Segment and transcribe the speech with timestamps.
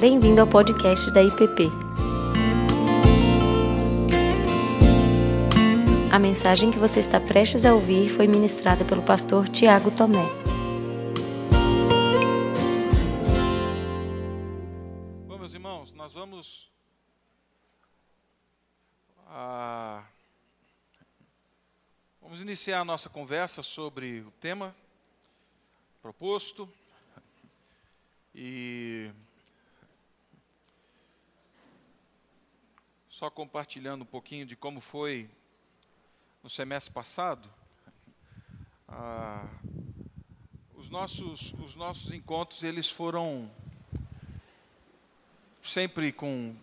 [0.00, 1.68] Bem-vindo ao podcast da IPP.
[6.10, 10.24] A mensagem que você está prestes a ouvir foi ministrada pelo pastor Tiago Tomé.
[15.28, 16.70] Bom, meus irmãos, nós vamos.
[19.26, 20.02] ah,
[22.22, 24.74] vamos iniciar a nossa conversa sobre o tema
[26.00, 26.66] proposto.
[28.34, 29.10] E.
[33.20, 35.28] Só compartilhando um pouquinho de como foi
[36.42, 37.50] no semestre passado.
[38.88, 39.46] ah,
[40.74, 43.50] os nossos, os nossos encontros eles foram
[45.60, 46.56] sempre com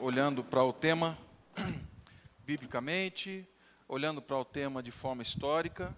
[0.00, 1.16] olhando para o tema
[2.44, 3.48] biblicamente,
[3.88, 5.96] olhando para o tema de forma histórica,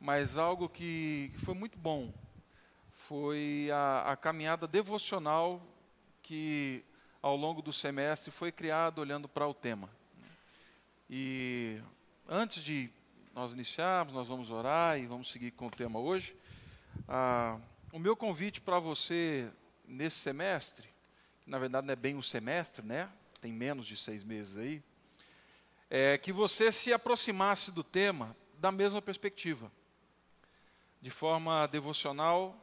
[0.00, 2.14] mas algo que foi muito bom
[3.08, 5.60] foi a, a caminhada devocional
[6.22, 6.84] que
[7.22, 9.90] ao longo do semestre foi criada olhando para o tema.
[11.08, 11.80] E
[12.28, 12.90] antes de
[13.34, 16.36] nós iniciarmos, nós vamos orar e vamos seguir com o tema hoje.
[17.08, 17.58] Ah,
[17.92, 19.50] o meu convite para você
[19.86, 20.88] nesse semestre
[21.48, 23.08] que na verdade não é bem um semestre, né?
[23.40, 24.82] Tem menos de seis meses aí.
[25.88, 29.72] É que você se aproximasse do tema da mesma perspectiva,
[31.00, 32.54] de forma devocional,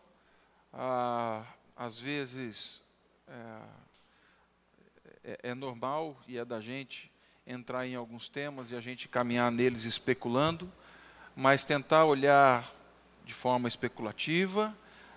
[0.72, 1.44] ah,
[1.76, 2.80] às vezes
[3.28, 3.62] é,
[5.26, 7.12] é, é normal e é da gente
[7.48, 10.72] entrar em alguns temas e a gente caminhar neles especulando,
[11.36, 12.72] mas tentar olhar
[13.26, 14.76] de forma especulativa,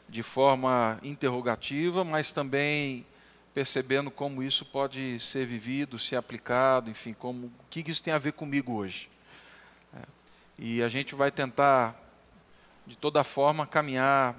[0.08, 3.04] de forma interrogativa, mas também
[3.52, 8.18] percebendo como isso pode ser vivido, ser aplicado, enfim, como o que isso tem a
[8.18, 9.10] ver comigo hoje.
[9.94, 10.02] É,
[10.58, 11.94] e a gente vai tentar,
[12.86, 14.34] de toda forma, caminhar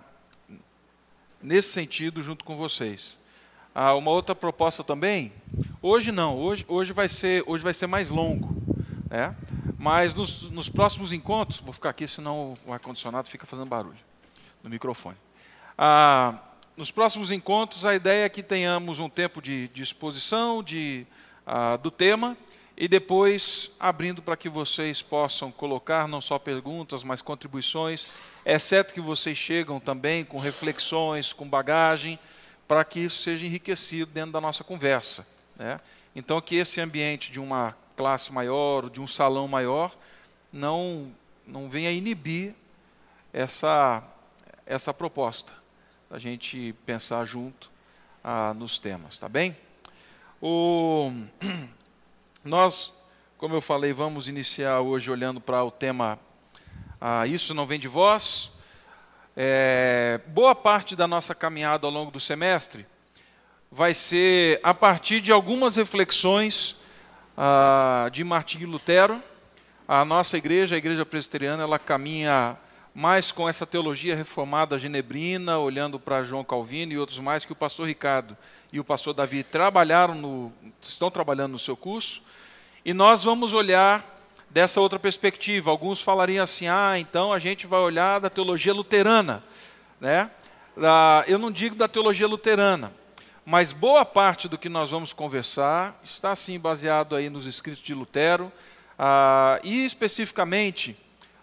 [1.42, 3.19] nesse sentido junto com vocês.
[3.74, 5.32] Ah, uma outra proposta também,
[5.82, 8.56] hoje não, hoje, hoje, vai, ser, hoje vai ser mais longo,
[9.10, 9.36] né?
[9.78, 13.98] mas nos, nos próximos encontros, vou ficar aqui senão o ar-condicionado fica fazendo barulho
[14.64, 15.18] no microfone.
[15.78, 16.40] Ah,
[16.76, 21.06] nos próximos encontros, a ideia é que tenhamos um tempo de, de exposição de,
[21.46, 22.36] ah, do tema
[22.76, 28.08] e depois abrindo para que vocês possam colocar não só perguntas, mas contribuições,
[28.46, 32.18] exceto que vocês chegam também com reflexões, com bagagem,
[32.70, 35.26] para que isso seja enriquecido dentro da nossa conversa.
[35.56, 35.82] Né?
[36.16, 39.98] Então, que esse ambiente de uma classe maior, de um salão maior,
[40.54, 41.12] não,
[41.48, 42.54] não venha inibir
[43.34, 44.04] essa,
[44.68, 45.52] essa proposta,
[46.12, 47.72] a gente pensar junto
[48.24, 49.58] ah, nos temas, tá bem?
[50.40, 51.12] O,
[52.46, 52.94] nós,
[53.40, 56.20] como eu falei, vamos iniciar hoje olhando para o tema
[57.02, 58.52] ah, Isso não vem de vós,
[59.42, 62.86] é, boa parte da nossa caminhada ao longo do semestre
[63.72, 66.76] vai ser a partir de algumas reflexões
[67.38, 69.24] ah, de Martinho Lutero.
[69.88, 72.58] A nossa igreja, a igreja presbiteriana, ela caminha
[72.94, 77.56] mais com essa teologia reformada genebrina, olhando para João Calvino e outros mais que o
[77.56, 78.36] pastor Ricardo
[78.74, 80.52] e o pastor Davi trabalharam no,
[80.82, 82.22] estão trabalhando no seu curso.
[82.84, 84.19] E nós vamos olhar
[84.50, 85.70] dessa outra perspectiva.
[85.70, 89.44] Alguns falariam assim: ah, então a gente vai olhar da teologia luterana.
[90.00, 90.32] Né?
[91.28, 92.94] eu não digo da teologia luterana,
[93.46, 97.94] mas boa parte do que nós vamos conversar está sim baseado aí nos escritos de
[97.94, 98.50] Lutero,
[98.98, 100.96] ah, e especificamente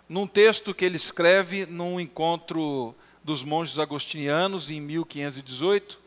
[0.09, 5.99] num texto que ele escreve num encontro dos monges agostinianos em 1518,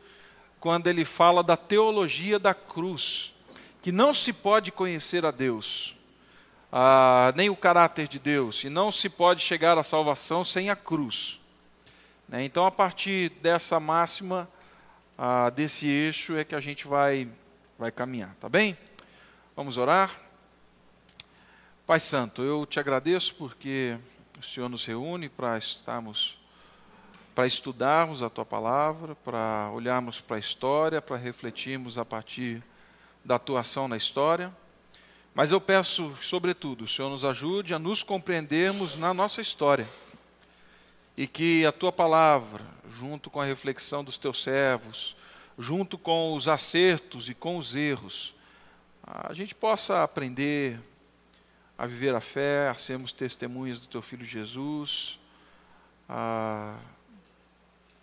[0.58, 3.32] quando ele fala da teologia da cruz,
[3.80, 5.94] que não se pode conhecer a Deus
[6.72, 10.76] ah, nem o caráter de Deus, e não se pode chegar à salvação sem a
[10.76, 11.40] cruz.
[12.28, 12.44] Né?
[12.44, 14.48] Então, a partir dessa máxima,
[15.18, 17.28] ah, desse eixo, é que a gente vai,
[17.78, 18.76] vai caminhar, tá bem?
[19.56, 20.10] Vamos orar?
[21.86, 23.98] Pai Santo, eu te agradeço porque
[24.38, 26.38] o Senhor nos reúne para estarmos,
[27.34, 32.62] para estudarmos a tua palavra, para olharmos para a história, para refletirmos a partir
[33.24, 34.54] da tua ação na história.
[35.40, 39.88] Mas eu peço, sobretudo, o Senhor nos ajude a nos compreendermos na nossa história.
[41.16, 45.16] E que a tua palavra, junto com a reflexão dos teus servos,
[45.58, 48.34] junto com os acertos e com os erros,
[49.02, 50.78] a gente possa aprender
[51.78, 55.18] a viver a fé, a sermos testemunhas do teu filho Jesus,
[56.06, 56.76] a...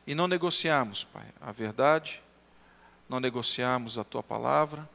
[0.07, 2.19] e não negociarmos, Pai, a verdade,
[3.07, 4.89] não negociarmos a tua palavra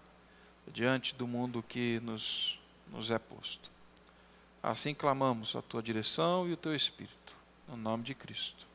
[0.66, 2.58] diante do mundo que nos,
[2.90, 3.70] nos é posto.
[4.62, 7.34] Assim clamamos a tua direção e o teu Espírito,
[7.68, 8.66] no nome de Cristo.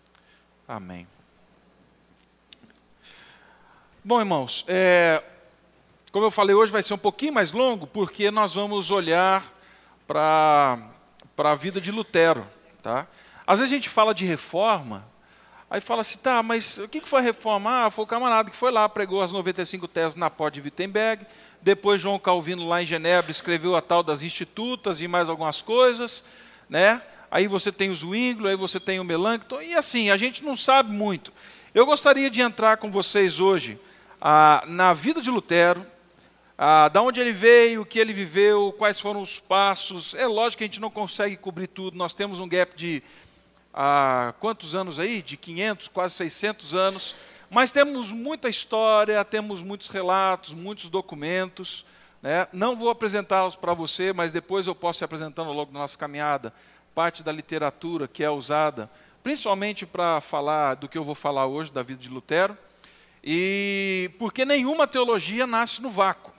[0.67, 1.07] Amém.
[4.03, 5.23] Bom, irmãos, é,
[6.11, 9.43] como eu falei hoje, vai ser um pouquinho mais longo, porque nós vamos olhar
[10.05, 10.79] para
[11.37, 12.47] a vida de Lutero.
[12.81, 13.07] Tá?
[13.45, 15.05] Às vezes a gente fala de reforma,
[15.69, 17.85] aí fala assim, tá, mas o que foi a reforma?
[17.85, 21.25] Ah, foi o camarada que foi lá, pregou as 95 teses na porta de Wittenberg,
[21.61, 26.23] depois João Calvino lá em Genebra escreveu a tal das institutas e mais algumas coisas,
[26.69, 27.01] né?
[27.29, 30.55] Aí você tem o Zwingli, aí você tem o Melanchthon, e assim, a gente não
[30.55, 31.33] sabe muito.
[31.73, 33.77] Eu gostaria de entrar com vocês hoje
[34.21, 35.85] ah, na vida de Lutero,
[36.57, 40.13] ah, da onde ele veio, o que ele viveu, quais foram os passos.
[40.15, 43.03] É lógico que a gente não consegue cobrir tudo, nós temos um gap de
[43.73, 45.21] ah, quantos anos aí?
[45.21, 47.15] De 500, quase 600 anos.
[47.49, 51.85] Mas temos muita história, temos muitos relatos, muitos documentos.
[52.21, 52.47] Né?
[52.51, 55.97] Não vou apresentá-los para você, mas depois eu posso ir apresentando ao longo da nossa
[55.97, 56.53] caminhada
[56.97, 58.89] parte da literatura que é usada,
[59.21, 62.57] principalmente para falar do que eu vou falar hoje, da vida de Lutero.
[63.23, 66.33] E porque nenhuma teologia nasce no vácuo.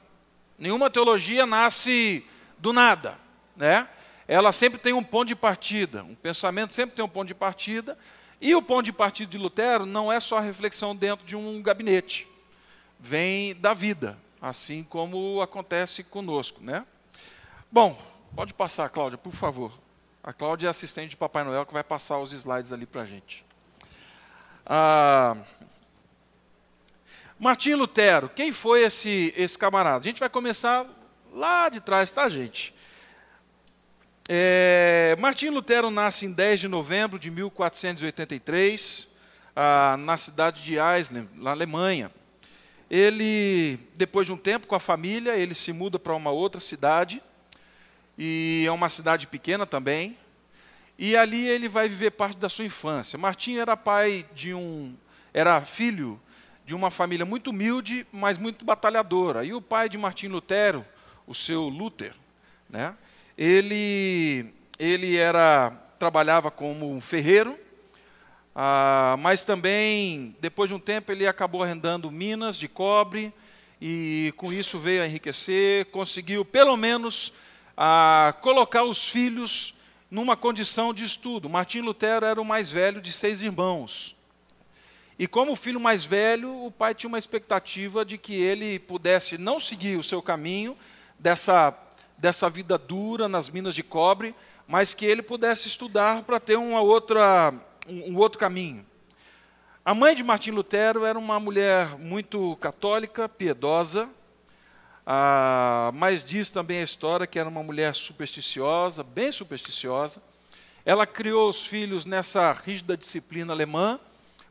[0.59, 2.27] Nenhuma teologia nasce
[2.59, 3.17] do nada,
[3.57, 3.89] né?
[4.27, 7.97] Ela sempre tem um ponto de partida, um pensamento sempre tem um ponto de partida,
[8.41, 12.29] e o ponto de partida de Lutero não é só reflexão dentro de um gabinete,
[12.99, 16.85] vem da vida, assim como acontece conosco, né?
[17.71, 18.01] Bom,
[18.35, 19.73] pode passar, Cláudia, por favor.
[20.23, 23.07] A Cláudia é assistente de Papai Noel que vai passar os slides ali para a
[23.07, 23.45] gente.
[24.65, 25.37] Ah,
[27.39, 30.01] Martim Lutero, quem foi esse, esse camarada?
[30.01, 30.87] A gente vai começar
[31.33, 32.75] lá de trás, tá, gente?
[34.31, 39.09] É, Martim Lutero nasce em 10 de novembro de 1483,
[39.57, 42.13] ah, na cidade de Eisleben, na Alemanha.
[42.91, 47.23] Ele, depois de um tempo com a família, ele se muda para uma outra cidade,
[48.19, 50.19] e é uma cidade pequena também,
[50.99, 53.19] e ali ele vai viver parte da sua infância.
[53.19, 54.95] Martim era pai de um,
[55.33, 56.21] era filho
[56.67, 59.43] de uma família muito humilde, mas muito batalhadora.
[59.43, 60.85] E o pai de Martim Lutero,
[61.27, 62.15] o seu Luther,
[62.69, 62.95] né,
[63.39, 67.57] ele, ele era trabalhava como um ferreiro,
[68.55, 73.33] ah, mas também, depois de um tempo, ele acabou arrendando minas de cobre,
[73.81, 77.33] e com isso veio a enriquecer, conseguiu pelo menos
[77.77, 79.73] ah, colocar os filhos
[80.11, 81.49] numa condição de estudo.
[81.49, 84.17] Martim Lutero era o mais velho de seis irmãos.
[85.17, 89.61] E como filho mais velho, o pai tinha uma expectativa de que ele pudesse não
[89.61, 90.77] seguir o seu caminho
[91.19, 91.77] dessa,
[92.19, 94.35] dessa vida dura nas minas de cobre,
[94.67, 97.55] mas que ele pudesse estudar para ter uma outra,
[97.89, 98.85] um, um outro caminho.
[99.85, 104.11] A mãe de Martim Lutero era uma mulher muito católica, piedosa,
[105.07, 110.21] ah, mas diz também a história que era uma mulher supersticiosa, bem supersticiosa.
[110.85, 113.99] Ela criou os filhos nessa rígida disciplina alemã,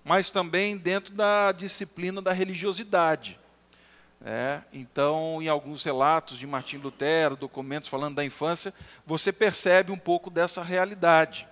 [0.04, 3.40] mas também dentro da disciplina da religiosidade.
[4.26, 8.74] É, então, em alguns relatos de Martim Lutero, documentos falando da infância,
[9.06, 11.48] você percebe um pouco dessa realidade.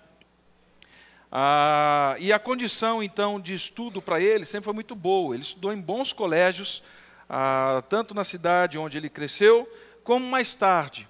[1.32, 5.36] Ah, e a condição, então, de estudo para ele sempre foi muito boa.
[5.36, 6.82] Ele estudou em bons colégios,
[7.30, 9.70] ah, tanto na cidade onde ele cresceu,
[10.04, 11.08] como mais tarde,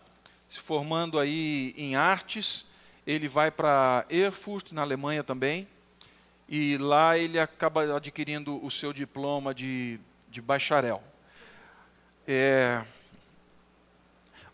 [0.49, 2.65] se formando aí em artes.
[3.07, 5.67] Ele vai para Erfurt, na Alemanha também,
[6.49, 9.99] e lá ele acaba adquirindo o seu diploma de,
[10.29, 11.03] de bacharel.
[12.27, 12.83] É,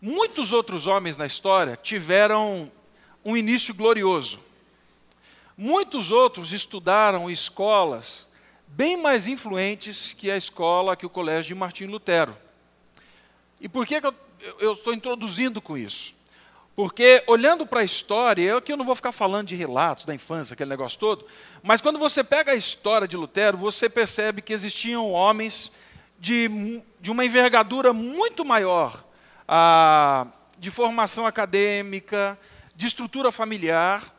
[0.00, 2.70] muitos outros homens na história tiveram
[3.24, 4.38] um início glorioso.
[5.56, 8.26] Muitos outros estudaram escolas
[8.66, 12.36] bem mais influentes que a escola, que o colégio de Martim Lutero.
[13.60, 14.06] E por que, que
[14.58, 16.14] eu estou introduzindo com isso?
[16.74, 20.14] Porque olhando para a história, eu que eu não vou ficar falando de relatos da
[20.14, 21.26] infância, aquele negócio todo,
[21.62, 25.70] mas quando você pega a história de Lutero, você percebe que existiam homens
[26.18, 29.04] de, de uma envergadura muito maior,
[29.48, 30.24] ah,
[30.56, 32.38] de formação acadêmica,
[32.76, 34.14] de estrutura familiar,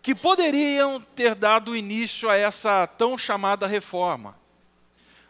[0.00, 4.36] que poderiam ter dado início a essa tão chamada reforma.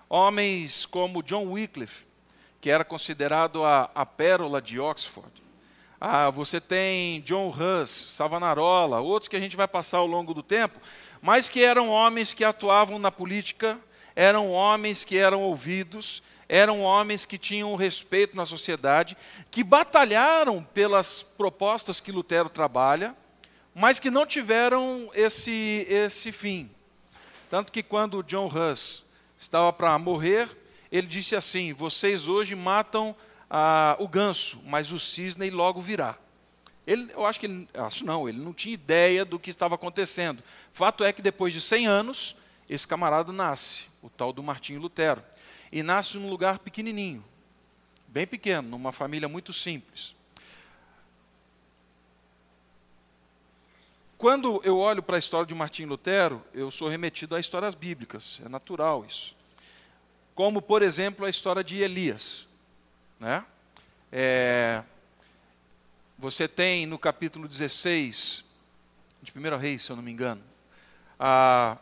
[0.07, 2.05] Homens como John Wycliffe,
[2.61, 5.33] que era considerado a, a pérola de Oxford,
[5.99, 10.43] ah, você tem John Hus, Savonarola, outros que a gente vai passar ao longo do
[10.43, 10.79] tempo,
[11.23, 13.81] mas que eram homens que atuavam na política,
[14.15, 16.23] eram homens que eram ouvidos,
[16.53, 19.17] eram homens que tinham respeito na sociedade,
[19.51, 23.17] que batalharam pelas propostas que Lutero trabalha,
[23.75, 26.71] mas que não tiveram esse, esse fim.
[27.49, 29.03] Tanto que quando John Hus
[29.39, 30.47] estava para morrer,
[30.91, 33.17] ele disse assim: Vocês hoje matam
[33.49, 36.19] ah, o ganso, mas o cisne logo virá.
[36.87, 40.43] Ele, eu acho que ele, acho não, ele não tinha ideia do que estava acontecendo.
[40.75, 42.37] Fato é que depois de 100 anos,
[42.69, 45.23] esse camarada nasce, o tal do Martinho Lutero.
[45.73, 47.25] E nasce num lugar pequenininho,
[48.07, 50.15] bem pequeno, numa família muito simples.
[54.19, 58.39] Quando eu olho para a história de Martim Lutero, eu sou remetido a histórias bíblicas,
[58.45, 59.35] é natural isso.
[60.35, 62.47] Como, por exemplo, a história de Elias.
[63.19, 63.45] Né?
[64.13, 64.85] É,
[66.17, 68.45] você tem no capítulo 16,
[69.23, 70.43] de 1 Reis, se eu não me engano,
[71.19, 71.77] a,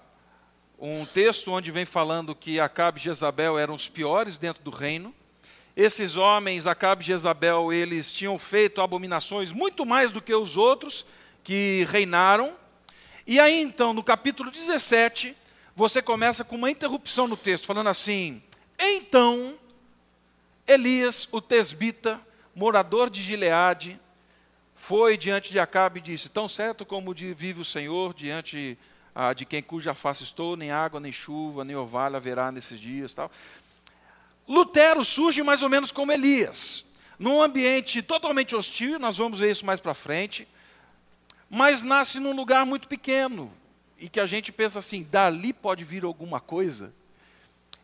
[0.80, 5.14] um texto onde vem falando que Acabe e Jezabel eram os piores dentro do reino.
[5.76, 11.04] Esses homens, Acabe e Jezabel, eles tinham feito abominações muito mais do que os outros
[11.44, 12.56] que reinaram.
[13.26, 15.36] E aí então, no capítulo 17,
[15.76, 18.42] você começa com uma interrupção no texto, falando assim:
[18.78, 19.58] Então,
[20.66, 22.18] Elias, o tesbita,
[22.54, 24.00] morador de Gileade,
[24.74, 28.78] foi diante de Acabe e disse: Tão certo como vive o Senhor, diante
[29.14, 33.12] ah, de quem cuja face estou, nem água, nem chuva, nem orvalho haverá nesses dias.
[33.12, 33.30] Tal.
[34.48, 36.84] Lutero surge mais ou menos como Elias,
[37.18, 40.48] num ambiente totalmente hostil, nós vamos ver isso mais para frente,
[41.48, 43.52] mas nasce num lugar muito pequeno,
[43.98, 46.92] e que a gente pensa assim: dali pode vir alguma coisa.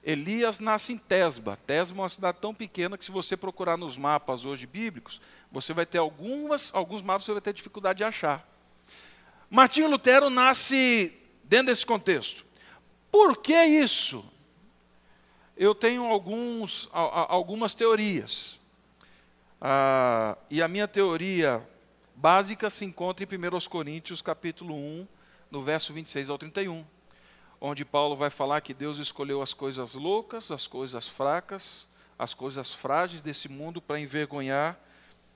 [0.02, 1.58] Elias nasce em Tesba.
[1.66, 5.72] Tesba é uma cidade tão pequena que, se você procurar nos mapas hoje bíblicos, você
[5.72, 8.46] vai ter algumas, alguns mapas você vai ter dificuldade de achar.
[9.50, 12.44] Martinho Lutero nasce dentro desse contexto.
[13.10, 14.24] Por que isso?
[15.56, 18.58] Eu tenho alguns, algumas teorias.
[19.60, 21.66] Ah, e a minha teoria
[22.14, 25.06] básica se encontra em 1 Coríntios capítulo 1,
[25.50, 26.84] no verso 26 ao 31
[27.60, 31.86] onde Paulo vai falar que Deus escolheu as coisas loucas, as coisas fracas,
[32.18, 34.78] as coisas frágeis desse mundo para envergonhar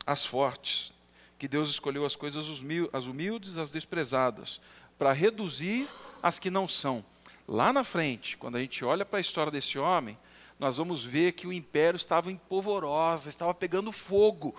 [0.06, 0.92] as fortes.
[1.40, 2.46] Que Deus escolheu as coisas
[2.92, 4.60] as humildes, as desprezadas,
[4.98, 5.88] para reduzir
[6.22, 7.02] as que não são.
[7.48, 10.18] Lá na frente, quando a gente olha para a história desse homem,
[10.58, 14.54] nós vamos ver que o império estava em polvorosa, estava pegando fogo.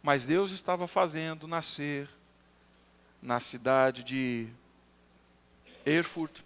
[0.00, 2.08] Mas Deus estava fazendo nascer
[3.20, 4.46] na cidade de
[5.84, 6.42] Erfurt,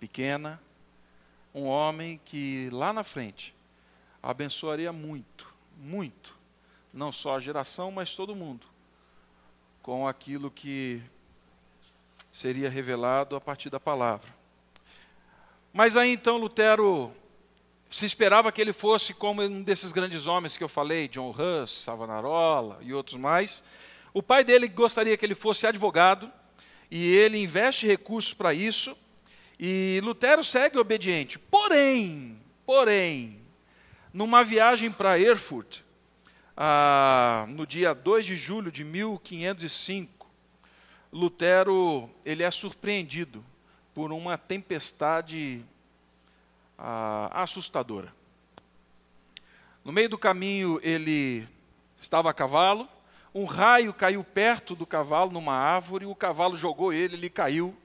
[0.00, 0.60] pequena,
[1.54, 3.54] um homem que lá na frente
[4.20, 6.36] abençoaria muito, muito,
[6.92, 8.71] não só a geração, mas todo mundo,
[9.82, 11.02] com aquilo que
[12.30, 14.28] seria revelado a partir da palavra.
[15.72, 17.12] Mas aí então Lutero
[17.90, 21.82] se esperava que ele fosse como um desses grandes homens que eu falei, John Huss,
[21.84, 23.62] Savonarola e outros mais.
[24.14, 26.30] O pai dele gostaria que ele fosse advogado
[26.90, 28.96] e ele investe recursos para isso.
[29.58, 31.38] E Lutero segue obediente.
[31.38, 33.40] Porém, porém,
[34.12, 35.81] numa viagem para Erfurt,
[36.56, 40.26] ah, no dia 2 de julho de 1505,
[41.12, 43.44] Lutero ele é surpreendido
[43.94, 45.64] por uma tempestade
[46.78, 48.12] ah, assustadora.
[49.84, 51.46] No meio do caminho ele
[52.00, 52.88] estava a cavalo,
[53.34, 57.76] um raio caiu perto do cavalo numa árvore, o cavalo jogou ele, ele caiu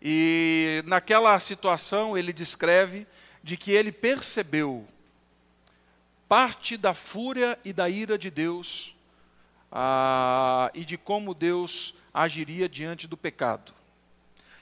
[0.00, 3.06] e naquela situação ele descreve
[3.42, 4.86] de que ele percebeu
[6.28, 8.94] parte da fúria e da ira de Deus
[9.72, 13.72] ah, e de como Deus agiria diante do pecado.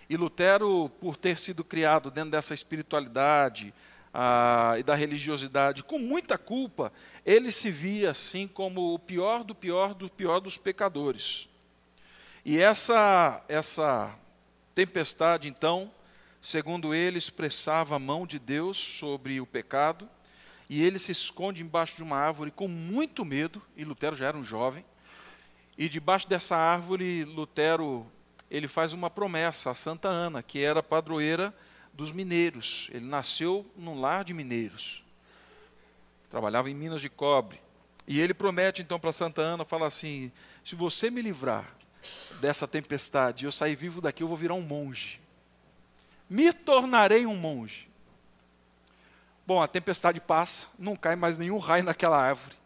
[0.08, 3.74] E Lutero, por ter sido criado dentro dessa espiritualidade
[4.14, 6.92] ah, e da religiosidade, com muita culpa,
[7.24, 11.48] ele se via assim como o pior do pior do pior dos pecadores.
[12.44, 14.16] E essa essa
[14.76, 15.90] Tempestade, então,
[16.38, 20.06] segundo ele, expressava a mão de Deus sobre o pecado,
[20.68, 24.36] e ele se esconde embaixo de uma árvore com muito medo, e Lutero já era
[24.36, 24.84] um jovem,
[25.78, 28.06] e debaixo dessa árvore, Lutero,
[28.50, 31.54] ele faz uma promessa a Santa Ana, que era padroeira
[31.92, 32.88] dos mineiros.
[32.92, 35.02] Ele nasceu num lar de mineiros.
[36.30, 37.60] Trabalhava em minas de cobre.
[38.06, 40.32] E ele promete então para Santa Ana, fala assim:
[40.64, 41.76] se você me livrar
[42.40, 45.20] dessa tempestade e eu sair vivo daqui, eu vou virar um monge.
[46.28, 47.88] Me tornarei um monge.
[49.46, 52.56] Bom, a tempestade passa, não cai mais nenhum raio naquela árvore.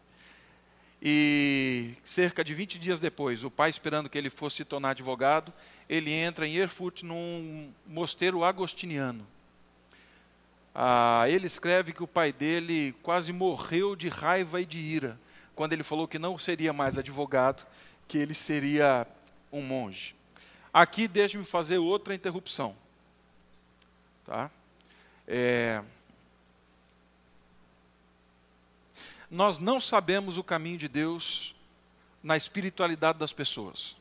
[1.01, 5.53] E cerca de 20 dias depois, o pai esperando que ele fosse se tornar advogado,
[5.87, 9.25] ele entra em Erfurt num mosteiro agostiniano.
[10.73, 15.19] Ah, ele escreve que o pai dele quase morreu de raiva e de ira
[15.55, 17.65] quando ele falou que não seria mais advogado,
[18.07, 19.05] que ele seria
[19.51, 20.15] um monge.
[20.73, 22.75] Aqui deixe-me fazer outra interrupção.
[24.25, 24.49] Tá?
[25.27, 25.83] É...
[29.31, 31.55] Nós não sabemos o caminho de Deus
[32.21, 33.95] na espiritualidade das pessoas.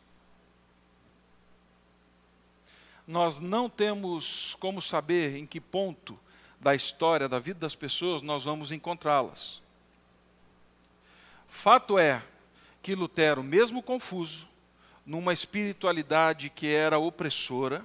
[3.07, 6.19] Nós não temos como saber em que ponto
[6.61, 9.63] da história, da vida das pessoas, nós vamos encontrá-las.
[11.49, 12.23] Fato é
[12.83, 14.49] que Lutero, mesmo confuso,
[15.07, 17.85] numa espiritualidade que era opressora,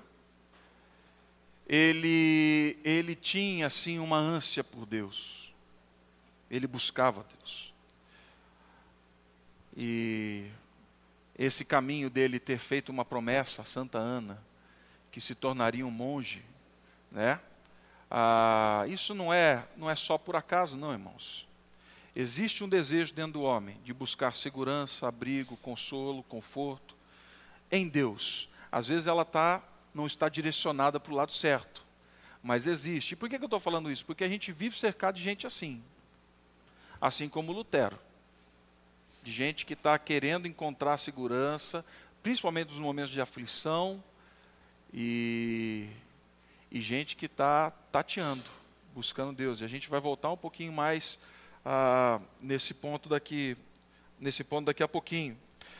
[1.67, 5.44] ele, ele tinha assim uma ânsia por Deus.
[6.49, 7.73] Ele buscava Deus.
[9.75, 10.49] E
[11.37, 14.41] esse caminho dele ter feito uma promessa a Santa Ana,
[15.11, 16.43] que se tornaria um monge,
[17.11, 17.39] né?
[18.09, 21.45] Ah, isso não é, não é só por acaso, não, irmãos.
[22.15, 26.95] Existe um desejo dentro do homem de buscar segurança, abrigo, consolo, conforto
[27.69, 28.47] em Deus.
[28.71, 29.61] Às vezes ela tá,
[29.93, 31.83] não está direcionada para o lado certo,
[32.41, 33.11] mas existe.
[33.11, 34.05] E por que, que eu estou falando isso?
[34.05, 35.83] Porque a gente vive cercado de gente assim,
[36.99, 37.99] assim como Lutero
[39.25, 41.83] de gente que está querendo encontrar segurança,
[42.21, 44.01] principalmente nos momentos de aflição,
[44.93, 45.89] e,
[46.69, 48.43] e gente que está tateando,
[48.93, 49.61] buscando Deus.
[49.61, 51.17] E a gente vai voltar um pouquinho mais
[51.65, 53.57] ah, nesse ponto daqui,
[54.19, 55.35] nesse ponto daqui a pouquinho.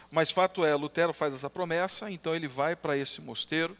[0.10, 3.78] Mas fato é, Lutero faz essa promessa, então ele vai para esse mosteiro.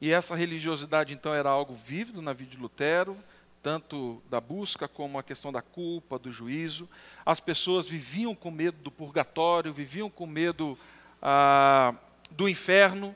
[0.00, 3.16] E essa religiosidade então era algo vívido na vida de Lutero
[3.62, 6.88] tanto da busca como a questão da culpa, do juízo.
[7.24, 10.76] As pessoas viviam com medo do purgatório, viviam com medo
[11.22, 11.94] ah,
[12.32, 13.14] do inferno.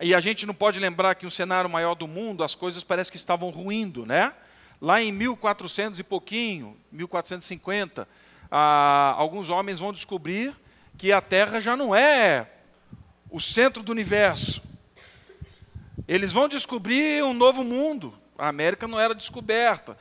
[0.00, 3.10] E a gente não pode lembrar que o cenário maior do mundo, as coisas parece
[3.10, 4.32] que estavam ruindo, né?
[4.80, 8.08] Lá em 1400 e pouquinho, 1450,
[8.48, 10.54] ah, alguns homens vão descobrir
[10.96, 12.48] que a Terra já não é
[13.28, 14.62] o centro do universo.
[16.06, 19.96] Eles vão descobrir um novo mundo a América não era descoberta.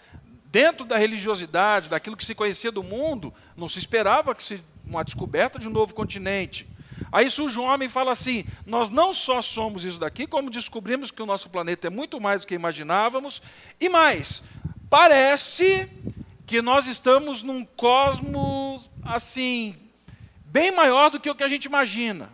[0.45, 5.03] Dentro da religiosidade, daquilo que se conhecia do mundo, não se esperava que se, uma
[5.03, 6.65] descoberta de um novo continente.
[7.11, 11.11] Aí surge um homem e fala assim: nós não só somos isso daqui, como descobrimos
[11.11, 13.41] que o nosso planeta é muito mais do que imaginávamos,
[13.79, 14.41] e mais,
[14.89, 15.87] parece
[16.47, 19.75] que nós estamos num cosmos assim,
[20.45, 22.31] bem maior do que o que a gente imagina.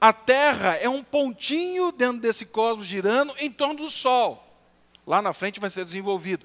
[0.00, 4.45] A Terra é um pontinho dentro desse cosmos girando em torno do Sol
[5.06, 6.44] lá na frente vai ser desenvolvido.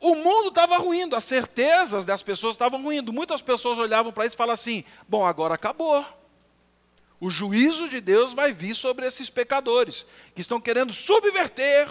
[0.00, 3.12] O mundo estava ruindo, as certezas das pessoas estavam ruindo.
[3.12, 6.04] Muitas pessoas olhavam para isso e falavam assim: bom, agora acabou.
[7.18, 11.88] O juízo de Deus vai vir sobre esses pecadores que estão querendo subverter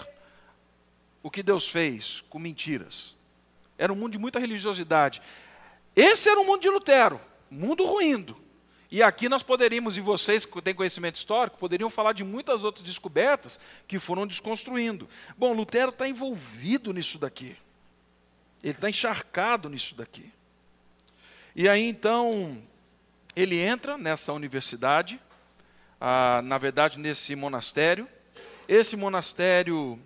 [1.23, 3.15] o que Deus fez com mentiras.
[3.77, 5.21] Era um mundo de muita religiosidade.
[5.95, 8.37] Esse era o mundo de Lutero, mundo ruindo.
[8.91, 12.85] E aqui nós poderíamos, e vocês que têm conhecimento histórico, poderiam falar de muitas outras
[12.85, 15.09] descobertas que foram desconstruindo.
[15.37, 17.57] Bom, Lutero está envolvido nisso daqui.
[18.63, 20.31] Ele está encharcado nisso daqui.
[21.55, 22.61] E aí então,
[23.35, 25.19] ele entra nessa universidade,
[25.99, 28.07] ah, na verdade nesse monastério.
[28.67, 29.99] Esse monastério,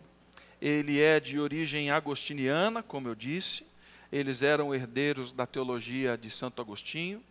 [0.61, 3.65] ele é de origem agostiniana, como eu disse.
[4.11, 7.23] Eles eram herdeiros da teologia de Santo Agostinho.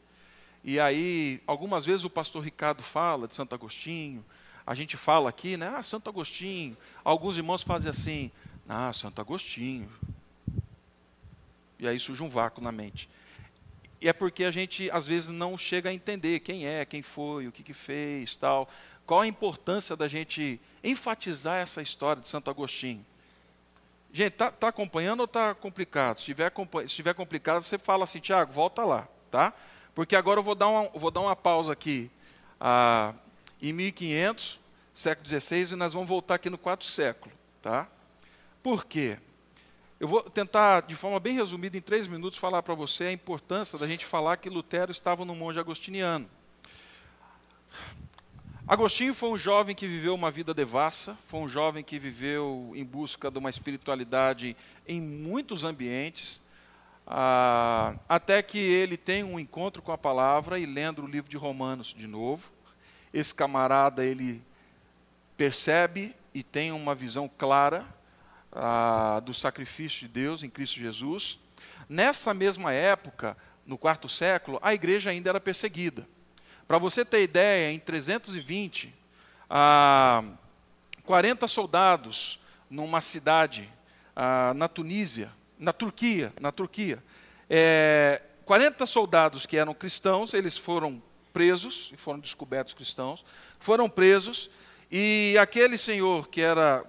[0.62, 4.24] E aí, algumas vezes o pastor Ricardo fala de Santo Agostinho,
[4.66, 5.72] a gente fala aqui, né?
[5.74, 6.76] Ah, Santo Agostinho.
[7.02, 8.30] Alguns irmãos fazem assim,
[8.68, 9.90] ah, Santo Agostinho.
[11.78, 13.08] E aí surge um vácuo na mente.
[14.00, 17.48] E é porque a gente, às vezes, não chega a entender quem é, quem foi,
[17.48, 18.68] o que, que fez, tal.
[19.06, 23.04] Qual a importância da gente enfatizar essa história de Santo Agostinho?
[24.12, 26.18] Gente, está tá acompanhando ou está complicado?
[26.18, 29.54] Se estiver, se estiver complicado, você fala assim, Tiago, volta lá, tá?
[29.98, 32.08] Porque agora eu vou dar uma, vou dar uma pausa aqui
[32.60, 33.12] ah,
[33.60, 34.60] em 1500,
[34.94, 37.34] século XVI, e nós vamos voltar aqui no quarto século.
[37.60, 37.88] Tá?
[38.62, 39.18] Por quê?
[39.98, 43.76] Eu vou tentar, de forma bem resumida, em três minutos, falar para você a importância
[43.76, 46.30] da gente falar que Lutero estava no monge agostiniano.
[48.68, 52.84] Agostinho foi um jovem que viveu uma vida devassa, foi um jovem que viveu em
[52.84, 54.56] busca de uma espiritualidade
[54.86, 56.40] em muitos ambientes,
[57.10, 61.38] ah, até que ele tem um encontro com a palavra e lendo o livro de
[61.38, 62.50] Romanos de novo,
[63.14, 64.42] esse camarada ele
[65.34, 67.86] percebe e tem uma visão clara
[68.52, 71.40] ah, do sacrifício de Deus em Cristo Jesus.
[71.88, 76.06] Nessa mesma época, no quarto século, a igreja ainda era perseguida.
[76.66, 78.94] Para você ter ideia, em 320,
[79.48, 80.22] ah,
[81.06, 83.72] 40 soldados numa cidade
[84.14, 87.02] ah, na Tunísia na Turquia, na Turquia,
[87.50, 93.24] é, 40 soldados que eram cristãos, eles foram presos, e foram descobertos cristãos,
[93.58, 94.50] foram presos,
[94.90, 96.84] e aquele senhor que era,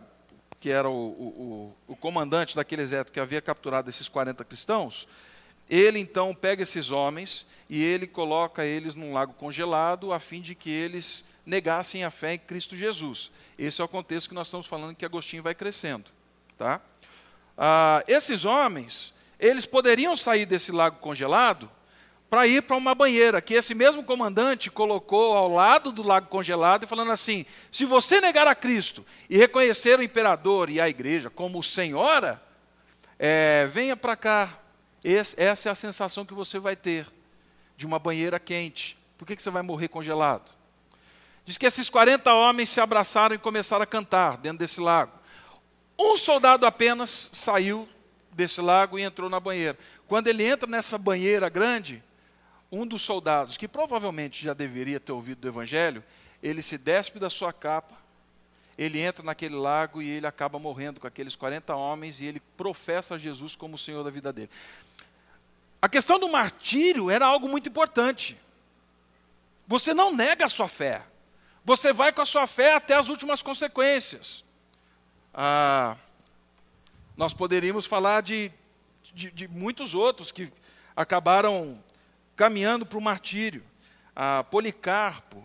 [0.60, 5.08] que era o, o, o, comandante daquele exército que havia capturado esses 40 cristãos,
[5.70, 10.56] ele então pega esses homens e ele coloca eles num lago congelado a fim de
[10.56, 13.32] que eles negassem a fé em Cristo Jesus.
[13.58, 16.10] Esse é o contexto que nós estamos falando que Agostinho vai crescendo.
[16.58, 16.82] Tá?
[17.62, 21.70] Ah, esses homens, eles poderiam sair desse lago congelado
[22.30, 26.86] para ir para uma banheira, que esse mesmo comandante colocou ao lado do lago congelado
[26.86, 31.30] e falando assim: se você negar a Cristo e reconhecer o imperador e a igreja
[31.30, 32.42] como senhora,
[33.18, 34.58] é, venha para cá.
[35.04, 37.08] Esse, essa é a sensação que você vai ter
[37.76, 38.98] de uma banheira quente.
[39.18, 40.50] Por que, que você vai morrer congelado?
[41.44, 45.19] Diz que esses 40 homens se abraçaram e começaram a cantar dentro desse lago.
[46.00, 47.86] Um soldado apenas saiu
[48.32, 49.78] desse lago e entrou na banheira.
[50.08, 52.02] Quando ele entra nessa banheira grande,
[52.72, 56.02] um dos soldados, que provavelmente já deveria ter ouvido do Evangelho,
[56.42, 57.98] ele se despe da sua capa,
[58.78, 63.20] ele entra naquele lago e ele acaba morrendo com aqueles 40 homens e ele professa
[63.20, 64.50] Jesus como o Senhor da vida dele.
[65.82, 68.38] A questão do martírio era algo muito importante.
[69.68, 71.02] Você não nega a sua fé,
[71.66, 74.48] você vai com a sua fé até as últimas consequências.
[75.42, 75.96] Ah,
[77.16, 78.52] nós poderíamos falar de,
[79.14, 80.52] de, de muitos outros que
[80.94, 81.82] acabaram
[82.36, 83.64] caminhando para o martírio.
[84.14, 85.42] A Policarpo,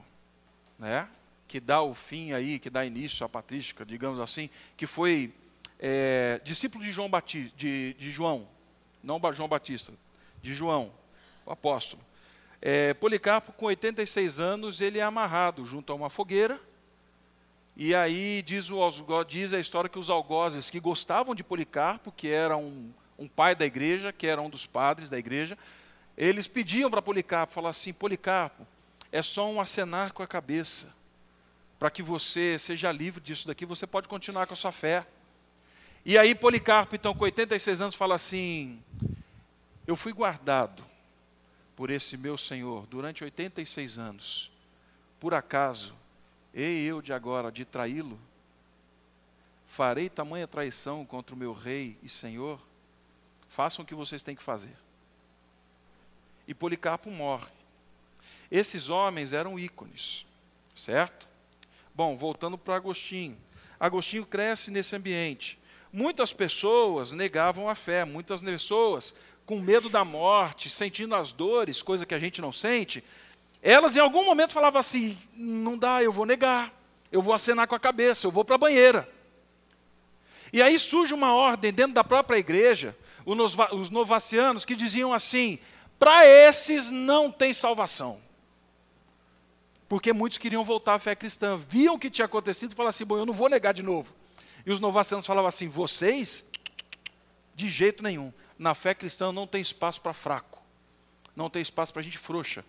[0.76, 1.08] né,
[1.46, 5.32] que dá o fim aí, que dá início à patrística, digamos assim, que foi
[5.78, 8.48] é, discípulo de João Batista, de, de, João,
[9.00, 9.92] não João Batista,
[10.42, 10.92] de João,
[11.46, 12.02] o apóstolo.
[12.60, 16.60] É, Policarpo, com 86 anos, ele é amarrado junto a uma fogueira,
[17.76, 22.28] e aí diz, o, diz a história que os algozes que gostavam de Policarpo, que
[22.28, 25.58] era um, um pai da igreja, que era um dos padres da igreja,
[26.16, 28.64] eles pediam para Policarpo, falar assim, Policarpo,
[29.10, 30.86] é só um acenar com a cabeça,
[31.76, 35.04] para que você seja livre disso daqui, você pode continuar com a sua fé.
[36.04, 38.80] E aí Policarpo, então, com 86 anos, fala assim,
[39.84, 40.84] eu fui guardado
[41.74, 44.50] por esse meu Senhor durante 86 anos,
[45.18, 45.92] por acaso,
[46.54, 48.18] ei eu de agora de traí-lo?
[49.66, 52.60] Farei tamanha traição contra o meu rei e Senhor?
[53.48, 54.76] Façam o que vocês têm que fazer
[56.46, 57.50] e Policarpo morre.
[58.50, 60.26] Esses homens eram ícones,
[60.74, 61.26] certo?
[61.94, 63.36] Bom, voltando para Agostinho.
[63.78, 65.58] Agostinho cresce nesse ambiente.
[65.92, 69.14] Muitas pessoas negavam a fé, muitas pessoas
[69.46, 73.04] com medo da morte, sentindo as dores, coisa que a gente não sente,
[73.66, 76.70] elas em algum momento falavam assim: não dá, eu vou negar,
[77.10, 79.08] eu vou acenar com a cabeça, eu vou para a banheira.
[80.52, 85.58] E aí surge uma ordem dentro da própria igreja, os novacianos, que diziam assim:
[85.98, 88.20] para esses não tem salvação.
[89.88, 93.06] Porque muitos queriam voltar à fé cristã, viam o que tinha acontecido e falavam assim:
[93.06, 94.12] bom, eu não vou negar de novo.
[94.66, 96.46] E os novacianos falavam assim: vocês,
[97.54, 100.60] de jeito nenhum, na fé cristã não tem espaço para fraco,
[101.34, 102.62] não tem espaço para gente frouxa.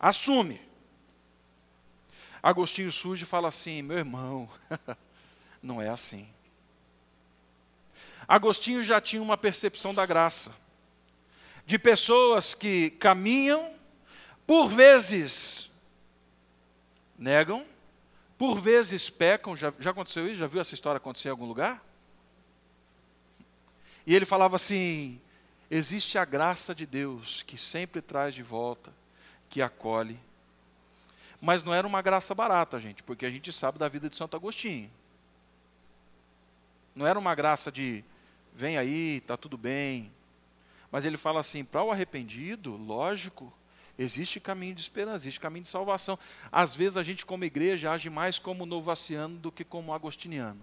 [0.00, 0.60] Assume.
[2.42, 4.48] Agostinho surge e fala assim: meu irmão,
[5.62, 6.26] não é assim.
[8.26, 10.52] Agostinho já tinha uma percepção da graça
[11.66, 13.72] de pessoas que caminham,
[14.46, 15.70] por vezes
[17.16, 17.64] negam,
[18.36, 19.54] por vezes pecam.
[19.54, 20.36] Já, já aconteceu isso?
[20.36, 21.84] Já viu essa história acontecer em algum lugar?
[24.06, 25.20] E ele falava assim:
[25.70, 28.92] existe a graça de Deus que sempre traz de volta,
[29.50, 30.18] que acolhe.
[31.40, 34.36] Mas não era uma graça barata, gente, porque a gente sabe da vida de Santo
[34.36, 34.90] Agostinho.
[36.94, 38.04] Não era uma graça de
[38.54, 40.10] vem aí, está tudo bem,
[40.90, 43.52] mas ele fala assim: para o arrependido, lógico,
[43.98, 46.18] existe caminho de esperança, existe caminho de salvação.
[46.50, 50.60] Às vezes a gente, como igreja, age mais como novaciano do que como agostiniano.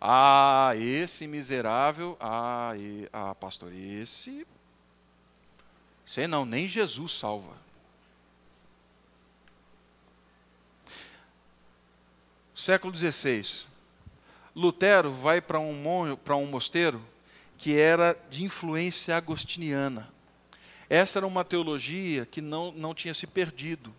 [0.00, 4.46] Ah, esse miserável, ah, e, ah, pastor, esse.
[6.12, 7.56] Sei não, nem Jesus salva.
[12.54, 13.64] Século XVI.
[14.54, 17.00] Lutero vai para um, para um mosteiro
[17.56, 20.06] que era de influência agostiniana.
[20.86, 23.90] Essa era uma teologia que não, não tinha se perdido,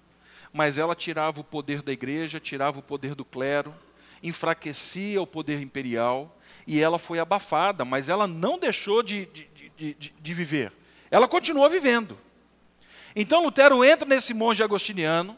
[0.53, 3.73] mas ela tirava o poder da igreja, tirava o poder do clero,
[4.21, 10.13] enfraquecia o poder imperial, e ela foi abafada, mas ela não deixou de, de, de,
[10.21, 10.71] de viver.
[11.13, 12.17] Ela continuou vivendo.
[13.15, 15.37] Então Lutero entra nesse monge agostiniano,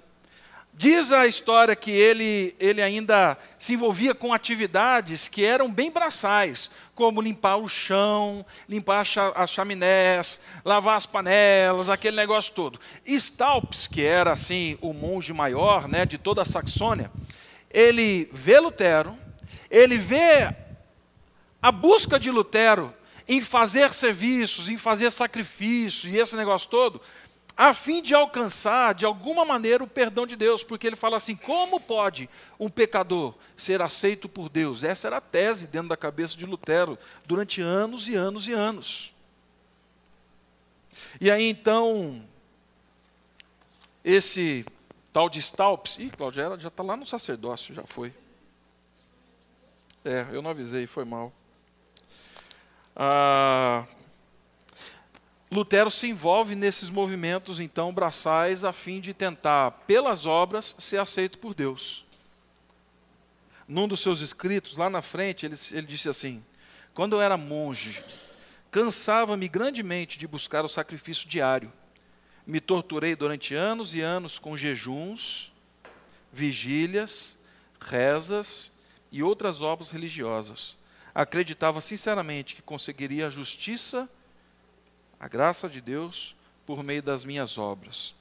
[0.77, 6.69] Diz a história que ele, ele ainda se envolvia com atividades que eram bem braçais,
[6.93, 12.77] como limpar o chão, limpar as chaminés, lavar as panelas, aquele negócio todo.
[13.05, 17.09] Staupes, que era assim o monge maior né, de toda a Saxônia,
[17.71, 19.17] ele vê Lutero,
[19.71, 20.53] ele vê
[21.61, 22.93] a busca de Lutero
[23.27, 27.01] em fazer serviços, em fazer sacrifícios e esse negócio todo,
[27.57, 31.35] a fim de alcançar, de alguma maneira, o perdão de Deus, porque ele fala assim:
[31.35, 34.83] como pode um pecador ser aceito por Deus?
[34.83, 39.13] Essa era a tese dentro da cabeça de Lutero durante anos e anos e anos.
[41.19, 42.21] E aí então,
[44.03, 44.65] esse
[45.13, 48.13] tal de Staupes, ih, Claudia já está lá no sacerdócio, já foi.
[50.03, 51.31] É, eu não avisei, foi mal.
[52.95, 53.86] Ah,
[55.51, 61.38] Lutero se envolve nesses movimentos, então, braçais, a fim de tentar, pelas obras, ser aceito
[61.38, 62.05] por Deus.
[63.67, 66.43] Num dos seus escritos, lá na frente, ele, ele disse assim:
[66.93, 68.03] Quando eu era monge,
[68.69, 71.71] cansava-me grandemente de buscar o sacrifício diário.
[72.45, 75.51] Me torturei durante anos e anos com jejuns,
[76.31, 77.39] vigílias,
[77.79, 78.71] rezas
[79.12, 80.77] e outras obras religiosas.
[81.15, 84.08] Acreditava sinceramente que conseguiria a justiça
[85.19, 88.13] a graça de Deus por meio das minhas obras.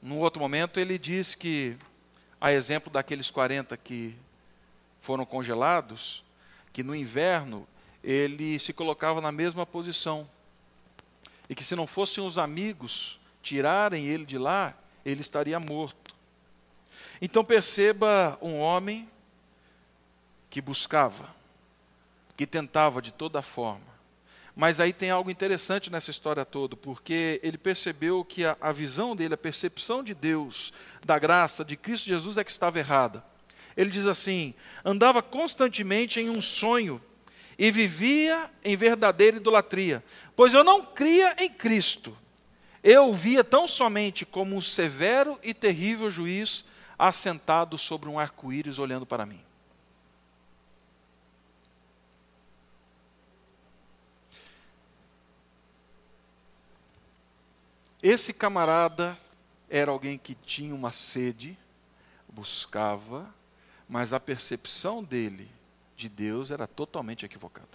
[0.00, 1.76] Num outro momento, ele diz que,
[2.40, 4.16] a exemplo daqueles 40 que
[5.00, 6.24] foram congelados,
[6.72, 7.68] que no inverno
[8.02, 10.28] ele se colocava na mesma posição.
[11.48, 16.14] E que se não fossem os amigos tirarem ele de lá, ele estaria morto.
[17.20, 19.08] Então perceba um homem
[20.50, 21.28] que buscava,
[22.36, 23.92] que tentava de toda forma,
[24.54, 29.16] mas aí tem algo interessante nessa história toda, porque ele percebeu que a, a, visão
[29.16, 30.72] dele, a percepção de Deus,
[31.04, 33.24] da graça de Cristo Jesus é que estava errada.
[33.76, 37.00] Ele diz assim: andava constantemente em um sonho
[37.58, 40.04] e vivia em verdadeira idolatria,
[40.36, 42.16] pois eu não cria em Cristo.
[42.82, 46.64] Eu via tão somente como um severo e terrível juiz
[46.98, 49.40] assentado sobre um arco-íris olhando para mim.
[58.02, 59.16] Esse camarada
[59.70, 61.56] era alguém que tinha uma sede,
[62.28, 63.32] buscava,
[63.88, 65.48] mas a percepção dele
[65.96, 67.68] de Deus era totalmente equivocada.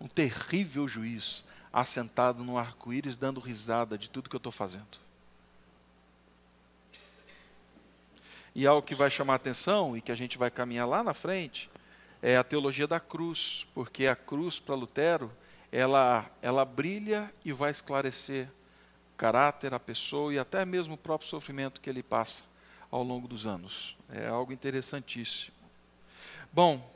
[0.00, 4.98] Um terrível juiz, assentado no arco-íris, dando risada de tudo que eu estou fazendo.
[8.54, 11.68] E algo que vai chamar atenção e que a gente vai caminhar lá na frente
[12.22, 15.30] é a teologia da cruz, porque a cruz para Lutero,
[15.72, 18.48] ela, ela brilha e vai esclarecer
[19.16, 22.44] caráter, a pessoa e até mesmo o próprio sofrimento que ele passa
[22.90, 23.96] ao longo dos anos.
[24.10, 25.54] É algo interessantíssimo.
[26.52, 26.88] Bom,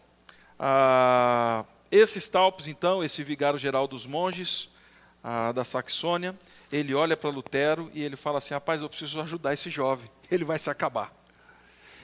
[0.58, 4.68] ah, esse Staupes, então, esse vigário geral dos monges
[5.24, 6.38] ah, da Saxônia,
[6.70, 10.44] ele olha para Lutero e ele fala assim: rapaz, eu preciso ajudar esse jovem, ele
[10.44, 11.12] vai se acabar.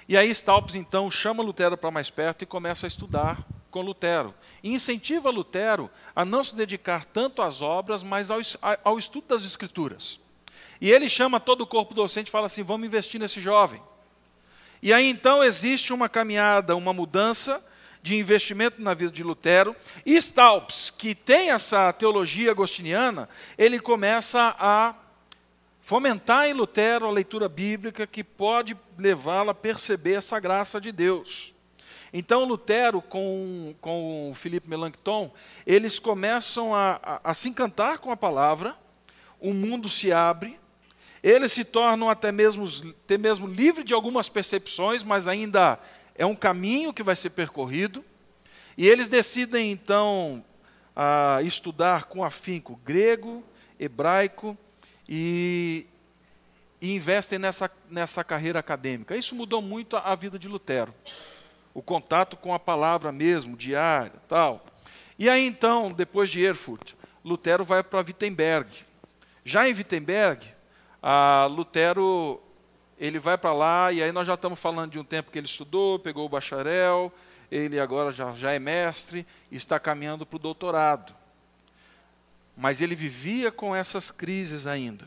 [0.09, 3.45] E aí Staupes, então, chama Lutero para mais perto e começa a estudar
[3.77, 4.35] com Lutero.
[4.63, 8.41] E incentiva Lutero a não se dedicar tanto às obras, mas ao,
[8.83, 10.19] ao estudo das Escrituras.
[10.81, 13.83] E ele chama todo o corpo docente e fala assim: vamos investir nesse jovem.
[14.83, 17.63] E aí então existe uma caminhada, uma mudança
[18.03, 19.77] de investimento na vida de Lutero.
[20.07, 24.95] E Staupes, que tem essa teologia agostiniana, ele começa a
[25.83, 31.56] fomentar em Lutero a leitura bíblica que pode levá-lo a perceber essa graça de Deus.
[32.19, 35.31] Então, Lutero com, com Filipe Melanchthon,
[35.67, 38.75] eles começam a, a, a se encantar com a palavra,
[39.39, 40.59] o mundo se abre,
[41.23, 42.67] eles se tornam até mesmo,
[43.05, 45.79] até mesmo livre de algumas percepções, mas ainda
[46.15, 48.03] é um caminho que vai ser percorrido.
[48.79, 50.43] E eles decidem, então,
[50.95, 53.45] a estudar com afinco grego,
[53.79, 54.57] hebraico
[55.07, 55.87] e,
[56.81, 59.15] e investem nessa, nessa carreira acadêmica.
[59.15, 60.95] Isso mudou muito a, a vida de Lutero
[61.77, 64.65] o contato com a palavra mesmo, diária, tal.
[65.19, 68.71] E aí então, depois de Erfurt, Lutero vai para Wittenberg.
[69.45, 70.43] Já em Wittenberg,
[71.51, 72.43] Lutero
[72.99, 75.47] ele vai para lá e aí nós já estamos falando de um tempo que ele
[75.47, 77.13] estudou, pegou o bacharel,
[77.53, 81.15] ele agora já, já é mestre está caminhando para o doutorado.
[82.57, 85.07] Mas ele vivia com essas crises ainda.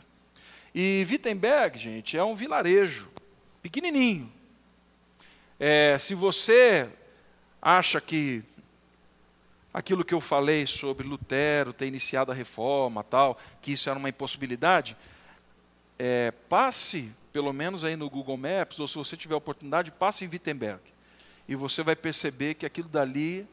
[0.75, 3.09] E Wittenberg, gente, é um vilarejo
[3.59, 4.31] pequenininho.
[5.59, 6.89] É, se você
[7.61, 8.41] acha que
[9.73, 14.07] aquilo que eu falei sobre Lutero ter iniciado a reforma, tal, que isso era uma
[14.07, 14.95] impossibilidade,
[15.97, 20.29] é, passe, pelo menos aí no Google Maps, ou se você tiver oportunidade, passe em
[20.29, 20.81] Wittenberg.
[21.45, 23.45] E você vai perceber que aquilo dali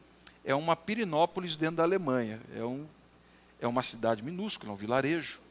[0.45, 2.39] é uma Pirinópolis dentro da Alemanha.
[2.55, 2.87] É, um,
[3.59, 5.41] é uma cidade minúscula, um vilarejo.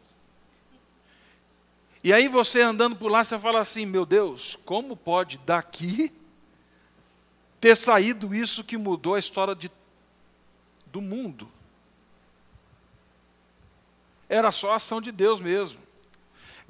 [2.02, 6.10] E aí você andando por lá, você fala assim, meu Deus, como pode daqui
[7.66, 9.68] ter saído isso que mudou a história de,
[10.86, 11.48] do mundo.
[14.28, 15.80] Era só ação de Deus mesmo.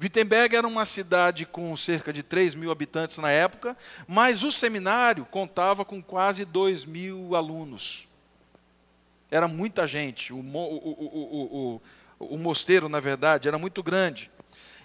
[0.01, 5.23] Wittenberg era uma cidade com cerca de 3 mil habitantes na época, mas o seminário
[5.25, 8.07] contava com quase 2 mil alunos.
[9.29, 10.33] Era muita gente.
[10.33, 11.79] O, o,
[12.19, 14.31] o, o, mosteiro, na verdade, era muito grande.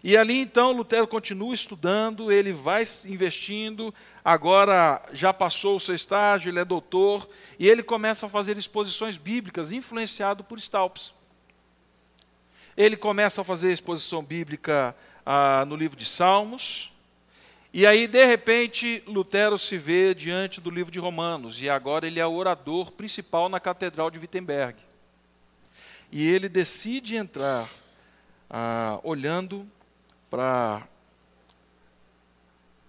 [0.03, 6.51] E ali então Lutero continua estudando, ele vai investindo, agora já passou o seu estágio,
[6.51, 11.15] ele é doutor, e ele começa a fazer exposições bíblicas, influenciado por Staupes.
[12.77, 16.93] Ele começa a fazer exposição bíblica ah, no livro de Salmos,
[17.75, 22.21] e aí, de repente, Lutero se vê diante do livro de Romanos, e agora ele
[22.21, 24.77] é o orador principal na Catedral de Wittenberg.
[26.11, 27.67] E ele decide entrar
[28.51, 29.67] ah, olhando
[30.33, 30.89] para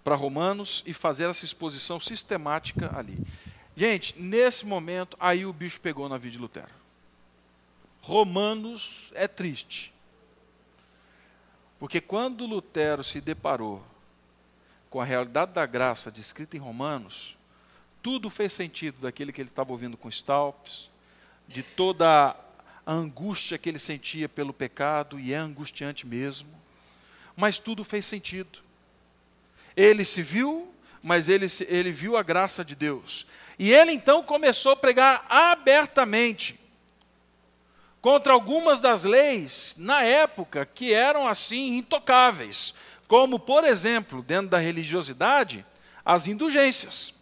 [0.01, 3.17] para Romanos e fazer essa exposição sistemática ali.
[3.75, 6.71] Gente, nesse momento, aí o bicho pegou na vida de Lutero.
[8.01, 9.93] Romanos é triste.
[11.79, 13.83] Porque quando Lutero se deparou
[14.89, 17.37] com a realidade da graça descrita em Romanos,
[18.01, 20.89] tudo fez sentido daquele que ele estava ouvindo com Stalpes,
[21.47, 22.37] de toda
[22.85, 26.62] a angústia que ele sentia pelo pecado, e é angustiante mesmo,
[27.35, 28.59] mas tudo fez sentido.
[29.75, 33.25] Ele se viu, mas ele, ele viu a graça de Deus.
[33.57, 36.59] E ele então começou a pregar abertamente
[38.01, 42.73] contra algumas das leis na época que eram assim intocáveis,
[43.07, 45.65] como, por exemplo, dentro da religiosidade,
[46.03, 47.13] as indulgências.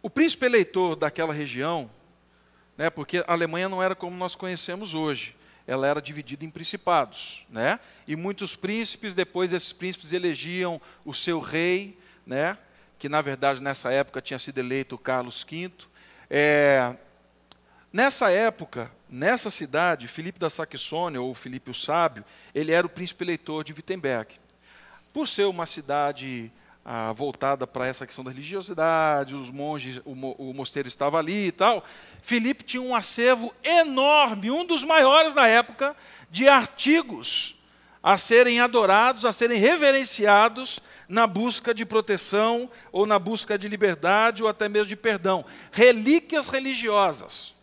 [0.00, 1.90] O príncipe eleitor daquela região,
[2.76, 7.44] né, porque a Alemanha não era como nós conhecemos hoje, ela era dividida em principados,
[7.48, 7.78] né?
[8.06, 12.58] E muitos príncipes, depois esses príncipes elegiam o seu rei, né?
[12.98, 15.70] Que na verdade nessa época tinha sido eleito Carlos V.
[16.28, 16.96] É,
[17.92, 23.24] nessa época, nessa cidade, Filipe da Saxônia ou Filipe o Sábio, ele era o príncipe
[23.24, 24.34] eleitor de Wittenberg.
[25.12, 26.50] Por ser uma cidade
[26.84, 30.12] ah, voltada para essa questão da religiosidade, os monges, o,
[30.50, 31.84] o, mosteiro estava ali e tal.
[32.22, 35.96] Filipe tinha um acervo enorme, um dos maiores na época,
[36.30, 37.56] de artigos
[38.02, 44.42] a serem adorados, a serem reverenciados na busca de proteção, ou na busca de liberdade,
[44.42, 45.44] ou até mesmo de perdão.
[45.70, 47.54] Relíquias religiosas.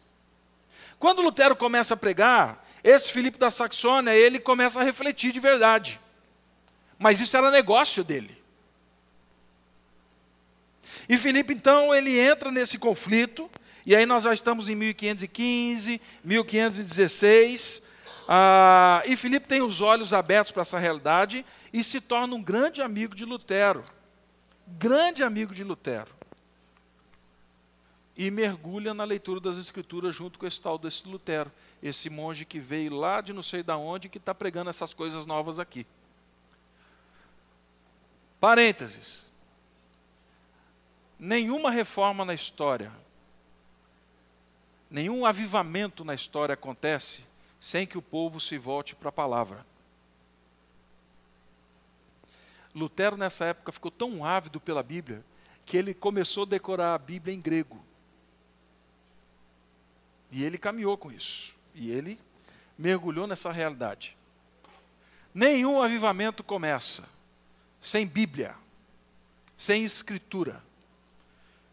[0.97, 5.99] Quando Lutero começa a pregar, esse Filipe da Saxônia, ele começa a refletir de verdade.
[6.97, 8.38] Mas isso era negócio dele.
[11.10, 13.50] E Filipe, então, ele entra nesse conflito,
[13.84, 17.82] e aí nós já estamos em 1515, 1516,
[18.28, 21.43] ah, e Filipe tem os olhos abertos para essa realidade
[21.74, 23.84] e se torna um grande amigo de Lutero.
[24.67, 26.12] Grande amigo de Lutero.
[28.15, 32.60] E mergulha na leitura das Escrituras junto com esse tal desse Lutero, esse monge que
[32.60, 35.88] veio lá de não sei da onde que está pregando essas coisas novas aqui.
[38.39, 39.28] Parênteses
[41.19, 42.91] nenhuma reforma na história,
[44.89, 47.23] nenhum avivamento na história acontece
[47.60, 49.65] sem que o povo se volte para a palavra.
[52.73, 55.25] Lutero, nessa época, ficou tão ávido pela Bíblia
[55.65, 57.84] que ele começou a decorar a Bíblia em grego.
[60.32, 61.53] E ele caminhou com isso.
[61.75, 62.17] E ele
[62.77, 64.15] mergulhou nessa realidade.
[65.34, 67.08] Nenhum avivamento começa
[67.82, 68.55] sem Bíblia,
[69.58, 70.63] sem Escritura.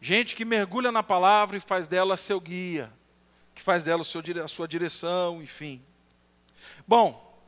[0.00, 2.92] Gente que mergulha na palavra e faz dela seu guia,
[3.54, 5.82] que faz dela seu, a sua direção, enfim.
[6.86, 7.40] Bom,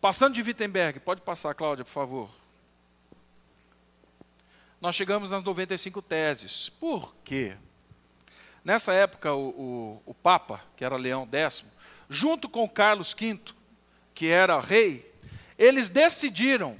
[0.00, 2.30] passando de Wittenberg, pode passar, Cláudia, por favor.
[4.80, 6.68] Nós chegamos nas 95 teses.
[6.68, 7.56] Por quê?
[8.64, 11.64] Nessa época, o, o, o Papa, que era Leão X,
[12.08, 13.40] junto com Carlos V,
[14.14, 15.10] que era rei,
[15.58, 16.76] eles decidiram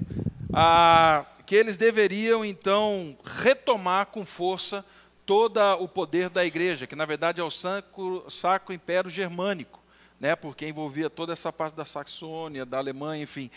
[0.52, 4.82] ah, que eles deveriam então retomar com força
[5.26, 9.78] todo o poder da igreja, que na verdade é o Sacro, Sacro Império Germânico,
[10.18, 13.50] né, porque envolvia toda essa parte da Saxônia, da Alemanha, enfim.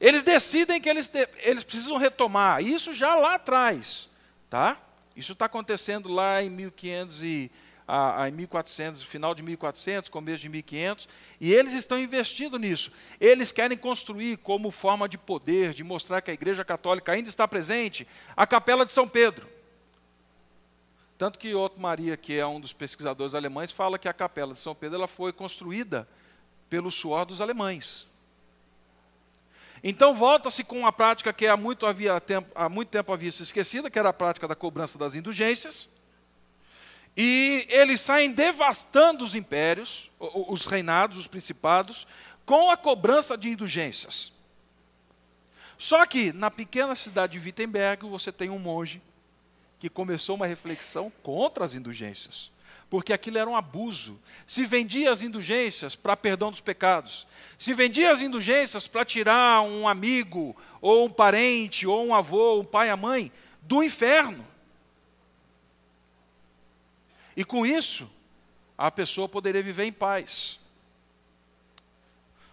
[0.00, 4.08] Eles decidem que eles, eles precisam retomar, isso já lá atrás,
[4.48, 4.78] tá?
[5.14, 7.50] Isso está acontecendo lá em 1500 e
[7.92, 11.06] a, a, em 1400, final de 1400, começo de 1500,
[11.38, 12.90] e eles estão investindo nisso.
[13.20, 17.46] Eles querem construir como forma de poder, de mostrar que a Igreja Católica ainda está
[17.46, 19.46] presente, a Capela de São Pedro.
[21.18, 24.58] Tanto que Otto Maria, que é um dos pesquisadores alemães, fala que a Capela de
[24.58, 26.08] São Pedro ela foi construída
[26.70, 28.06] pelo suor dos alemães.
[29.84, 33.42] Então volta-se com uma prática que há muito, havia tempo, há muito tempo havia se
[33.42, 35.90] esquecida, que era a prática da cobrança das indulgências.
[37.16, 42.06] E eles saem devastando os impérios, os reinados, os principados,
[42.46, 44.32] com a cobrança de indulgências.
[45.76, 49.02] Só que na pequena cidade de Wittenberg você tem um monge
[49.78, 52.52] que começou uma reflexão contra as indulgências,
[52.88, 54.16] porque aquilo era um abuso.
[54.46, 57.26] Se vendia as indulgências para perdão dos pecados,
[57.58, 62.64] se vendia as indulgências para tirar um amigo, ou um parente, ou um avô, um
[62.64, 63.32] pai, a mãe
[63.62, 64.46] do inferno.
[67.36, 68.10] E com isso,
[68.76, 70.60] a pessoa poderia viver em paz.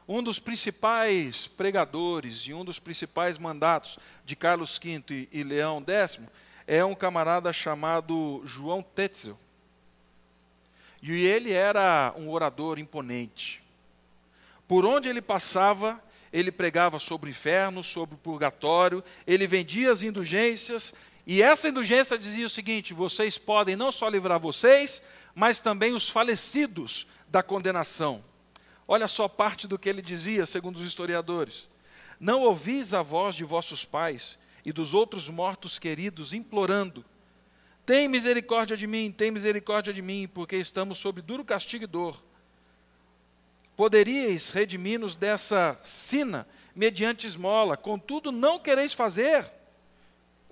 [0.07, 6.19] Um dos principais pregadores e um dos principais mandatos de Carlos V e Leão X
[6.65, 9.37] é um camarada chamado João Tetzel.
[11.01, 13.61] E ele era um orador imponente.
[14.67, 16.01] Por onde ele passava,
[16.31, 20.93] ele pregava sobre o inferno, sobre o purgatório, ele vendia as indulgências
[21.31, 24.99] e essa indulgência dizia o seguinte: vocês podem não só livrar vocês,
[25.35, 28.23] mas também os falecidos da condenação.
[28.87, 31.69] Olha só parte do que ele dizia, segundo os historiadores.
[32.19, 37.05] Não ouvis a voz de vossos pais e dos outros mortos queridos implorando:
[37.85, 42.23] Tem misericórdia de mim, tem misericórdia de mim, porque estamos sob duro castigo e dor.
[43.75, 49.58] Poderíeis redimir-nos dessa sina mediante esmola, contudo não quereis fazer.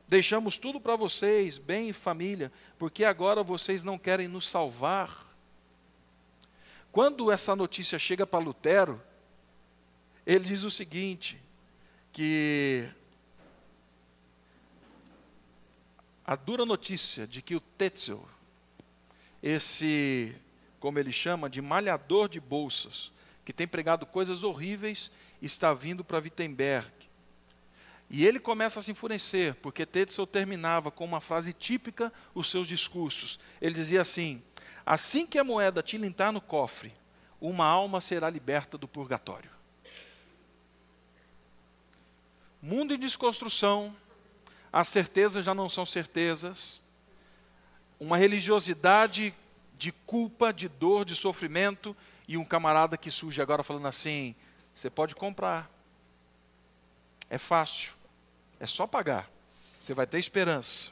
[0.07, 5.27] Deixamos tudo para vocês, bem e família, porque agora vocês não querem nos salvar.
[6.91, 9.01] Quando essa notícia chega para Lutero,
[10.25, 11.37] ele diz o seguinte:
[12.13, 12.89] que
[16.25, 18.25] a dura notícia de que o Tetzel,
[19.43, 20.35] esse,
[20.79, 23.11] como ele chama, de malhador de bolsas,
[23.45, 26.96] que tem pregado coisas horríveis, está vindo para Wittenberg.
[28.09, 32.67] E ele começa a se enfurecer, porque Tetzel terminava com uma frase típica os seus
[32.67, 33.37] discursos.
[33.61, 34.41] Ele dizia assim:
[34.85, 36.93] Assim que a moeda tilintar no cofre,
[37.41, 39.51] uma alma será liberta do purgatório.
[42.61, 43.95] Mundo em desconstrução,
[44.71, 46.81] as certezas já não são certezas,
[47.99, 49.33] uma religiosidade
[49.77, 51.95] de culpa, de dor, de sofrimento,
[52.27, 54.33] e um camarada que surge agora falando assim:
[54.73, 55.69] você pode comprar,
[57.29, 57.96] é fácil.
[58.59, 59.29] É só pagar.
[59.79, 60.91] Você vai ter esperança.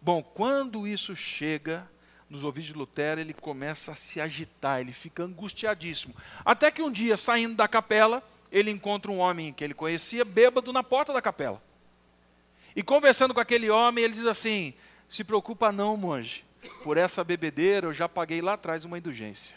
[0.00, 1.88] Bom, quando isso chega
[2.28, 6.14] nos ouvidos de Lutero, ele começa a se agitar, ele fica angustiadíssimo.
[6.44, 10.72] Até que um dia, saindo da capela, ele encontra um homem que ele conhecia, bêbado,
[10.72, 11.62] na porta da capela.
[12.74, 14.74] E conversando com aquele homem, ele diz assim:
[15.08, 16.44] Se preocupa não, monge,
[16.82, 19.56] por essa bebedeira eu já paguei lá atrás uma indulgência.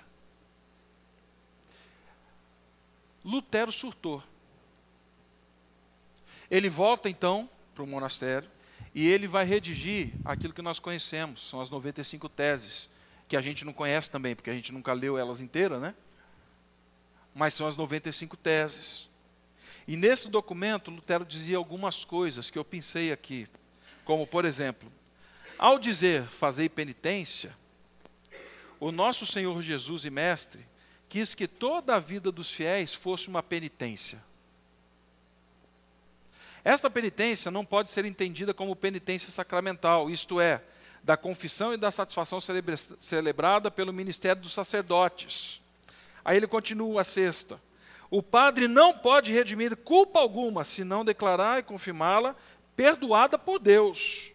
[3.24, 4.24] Lutero surtou.
[6.50, 8.50] Ele volta então para o monastério
[8.94, 12.90] e ele vai redigir aquilo que nós conhecemos, são as 95 teses,
[13.28, 15.94] que a gente não conhece também, porque a gente nunca leu elas inteiras, né?
[17.34, 19.08] Mas são as 95 teses.
[19.88, 23.48] E nesse documento, Lutero dizia algumas coisas que eu pensei aqui,
[24.04, 24.92] como por exemplo,
[25.58, 27.56] ao dizer fazei penitência,
[28.80, 30.66] o nosso Senhor Jesus e Mestre
[31.08, 34.24] quis que toda a vida dos fiéis fosse uma penitência.
[36.64, 40.62] Esta penitência não pode ser entendida como penitência sacramental, isto é,
[41.04, 45.62] da confissão e da satisfação celebra celebrada pelo ministério dos sacerdotes.
[46.24, 47.60] Aí ele continua a sexta.
[48.12, 52.36] O padre não pode redimir culpa alguma, se não declarar e confirmá-la
[52.76, 54.34] perdoada por Deus.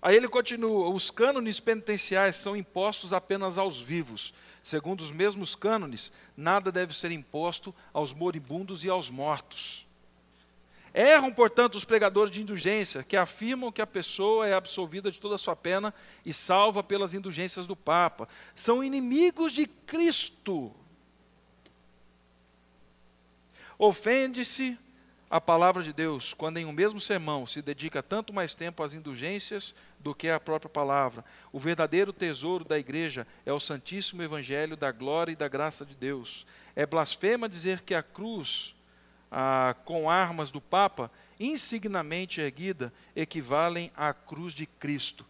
[0.00, 4.32] Aí ele continua: os cânones penitenciais são impostos apenas aos vivos.
[4.62, 9.87] Segundo os mesmos cânones, nada deve ser imposto aos moribundos e aos mortos.
[10.94, 15.34] Erram, portanto, os pregadores de indulgência, que afirmam que a pessoa é absolvida de toda
[15.34, 15.92] a sua pena
[16.24, 18.28] e salva pelas indulgências do Papa.
[18.54, 20.74] São inimigos de Cristo.
[23.78, 24.76] Ofende-se
[25.30, 28.94] a palavra de Deus quando em um mesmo sermão se dedica tanto mais tempo às
[28.94, 31.24] indulgências do que à própria palavra.
[31.52, 35.94] O verdadeiro tesouro da igreja é o santíssimo evangelho da glória e da graça de
[35.94, 36.46] Deus.
[36.74, 38.74] É blasfema dizer que a cruz
[39.30, 45.24] ah, com armas do Papa, insignamente erguida, equivalem à cruz de Cristo.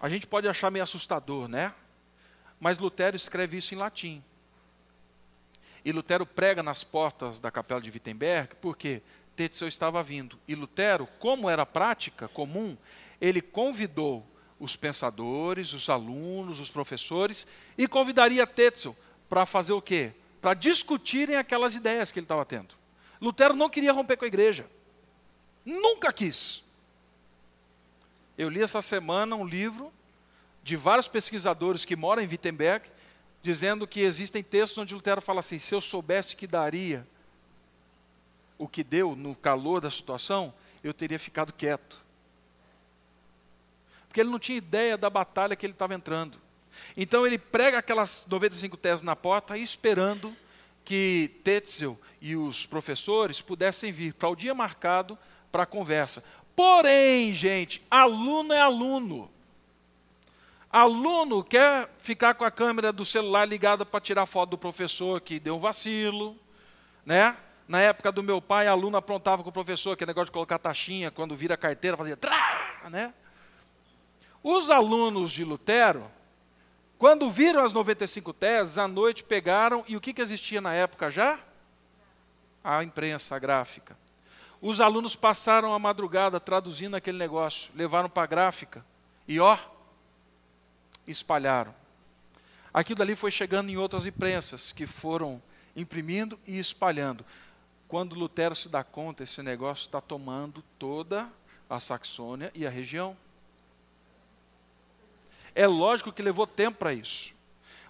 [0.00, 1.74] A gente pode achar meio assustador, né?
[2.60, 4.22] Mas Lutero escreve isso em latim.
[5.84, 9.02] E Lutero prega nas portas da capela de Wittenberg, porque
[9.34, 10.38] Tetzel estava vindo.
[10.46, 12.76] E Lutero, como era prática comum,
[13.20, 14.26] ele convidou
[14.58, 17.46] os pensadores, os alunos, os professores,
[17.76, 18.96] e convidaria Tetzel
[19.28, 20.12] para fazer o quê?
[20.40, 22.74] Para discutirem aquelas ideias que ele estava tendo.
[23.20, 24.68] Lutero não queria romper com a igreja.
[25.64, 26.62] Nunca quis.
[28.36, 29.92] Eu li essa semana um livro
[30.62, 32.88] de vários pesquisadores que moram em Wittenberg,
[33.42, 37.06] dizendo que existem textos onde Lutero fala assim: se eu soubesse que daria
[38.56, 41.98] o que deu no calor da situação, eu teria ficado quieto.
[44.06, 46.38] Porque ele não tinha ideia da batalha que ele estava entrando.
[46.96, 50.34] Então ele prega aquelas 95 teses na porta, esperando
[50.84, 55.18] que Tetzel e os professores pudessem vir para o dia marcado
[55.52, 56.24] para a conversa.
[56.56, 59.30] Porém, gente, aluno é aluno.
[60.70, 65.38] Aluno quer ficar com a câmera do celular ligada para tirar foto do professor que
[65.40, 66.36] deu um vacilo,
[67.06, 67.36] né?
[67.66, 71.10] Na época do meu pai, aluno aprontava com o professor, que negócio de colocar taxinha,
[71.10, 73.12] quando vira carteira, fazia trá, né?
[74.42, 76.10] Os alunos de Lutero,
[76.98, 81.10] quando viram as 95 teses, à noite pegaram, e o que, que existia na época
[81.10, 81.38] já?
[82.62, 83.96] A imprensa gráfica.
[84.60, 88.84] Os alunos passaram a madrugada traduzindo aquele negócio, levaram para a gráfica
[89.28, 89.56] e ó,
[91.06, 91.72] espalharam.
[92.74, 95.40] Aquilo ali foi chegando em outras imprensas que foram
[95.76, 97.24] imprimindo e espalhando.
[97.86, 101.28] Quando Lutero se dá conta, esse negócio está tomando toda
[101.70, 103.16] a Saxônia e a região.
[105.58, 107.34] É lógico que levou tempo para isso.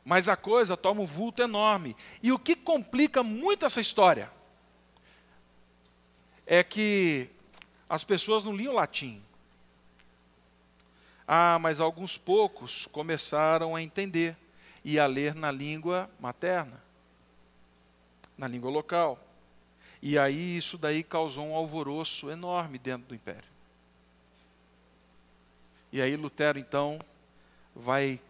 [0.02, 1.94] Mas a coisa toma um vulto enorme.
[2.22, 4.30] E o que complica muito essa história
[6.46, 7.28] é que
[7.86, 9.22] as pessoas não liam latim.
[11.26, 14.34] Ah, mas alguns poucos começaram a entender
[14.82, 16.82] e a ler na língua materna,
[18.38, 19.22] na língua local.
[20.00, 23.50] E aí isso daí causou um alvoroço enorme dentro do império.
[25.92, 26.98] E aí Lutero então
[27.74, 28.20] vai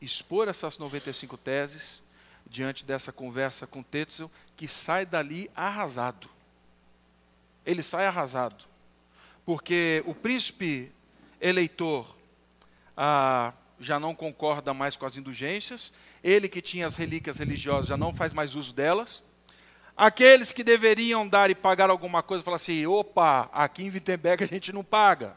[0.00, 2.02] expor essas 95 teses
[2.46, 6.28] diante dessa conversa com Tetzel, que sai dali arrasado.
[7.64, 8.64] Ele sai arrasado.
[9.44, 10.90] Porque o príncipe
[11.40, 12.14] eleitor
[12.96, 15.92] ah, já não concorda mais com as indulgências,
[16.22, 19.22] ele que tinha as relíquias religiosas já não faz mais uso delas.
[19.96, 24.46] Aqueles que deveriam dar e pagar alguma coisa, falam assim: opa, aqui em Wittenberg a
[24.46, 25.36] gente não paga.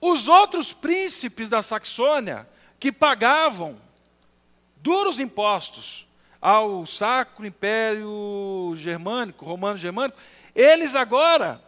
[0.00, 3.80] Os outros príncipes da Saxônia, que pagavam
[4.76, 6.06] duros impostos
[6.40, 10.18] ao Sacro Império Germânico, Romano Germânico,
[10.54, 11.60] eles agora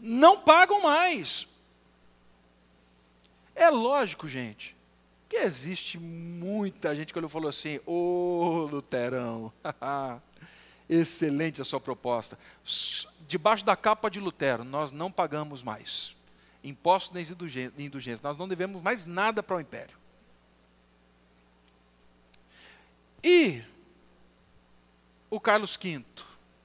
[0.00, 1.46] não pagam mais.
[3.54, 4.74] É lógico, gente,
[5.28, 9.52] que existe muita gente quando falou assim: Ô oh, Luterão,
[10.88, 12.38] excelente a sua proposta.
[13.28, 16.15] Debaixo da capa de Lutero, nós não pagamos mais
[16.68, 19.96] impostos nem indulgências, nós não devemos mais nada para o império.
[23.22, 23.62] E
[25.30, 26.04] o Carlos V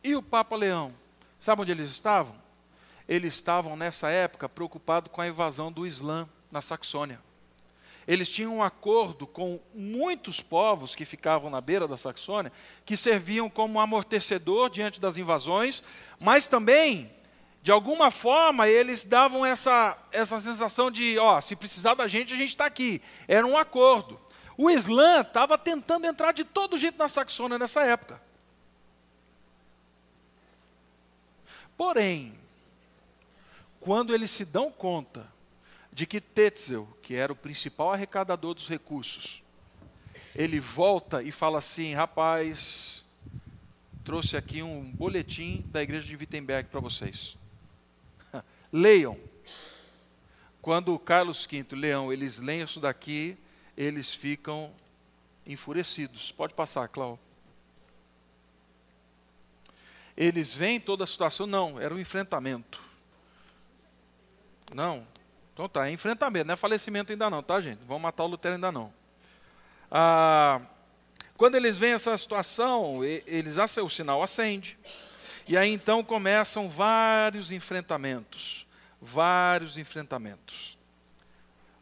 [0.04, 0.94] e o Papa Leão,
[1.40, 2.36] sabe onde eles estavam?
[3.08, 7.20] Eles estavam nessa época preocupados com a invasão do Islã na Saxônia.
[8.08, 12.52] Eles tinham um acordo com muitos povos que ficavam na beira da Saxônia,
[12.86, 15.84] que serviam como amortecedor diante das invasões,
[16.20, 17.12] mas também,
[17.64, 22.38] de alguma forma, eles davam essa, essa sensação de: ó, se precisar da gente, a
[22.38, 23.02] gente está aqui.
[23.28, 24.20] Era um acordo.
[24.58, 28.22] O Islã estava tentando entrar de todo jeito na Saxônia nessa época.
[31.78, 32.34] Porém,
[33.80, 35.28] quando eles se dão conta
[35.94, 39.42] de que Tetzel, que era o principal arrecadador dos recursos,
[40.36, 43.06] ele volta e fala assim: rapaz,
[44.04, 47.40] trouxe aqui um boletim da igreja de Wittenberg para vocês.
[48.72, 49.18] Leiam.
[50.62, 53.38] Quando Carlos V Leão, eles leem isso daqui,
[53.76, 54.72] eles ficam
[55.46, 56.32] enfurecidos.
[56.32, 57.20] Pode passar, Cláudio.
[60.16, 62.82] Eles veem toda a situação, não, era um enfrentamento.
[64.74, 65.06] Não,
[65.54, 67.80] então tá, é enfrentamento, não é falecimento ainda não, tá, gente?
[67.86, 68.94] Vão matar o Lutero ainda não.
[69.90, 70.62] Ah,
[71.36, 74.78] quando eles veem essa situação, eles o sinal acende.
[75.48, 78.61] E aí então começam vários enfrentamentos,
[79.02, 80.78] vários enfrentamentos.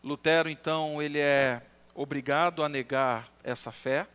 [0.04, 1.62] Lutero então ele é
[1.94, 4.08] obrigado a negar essa fé,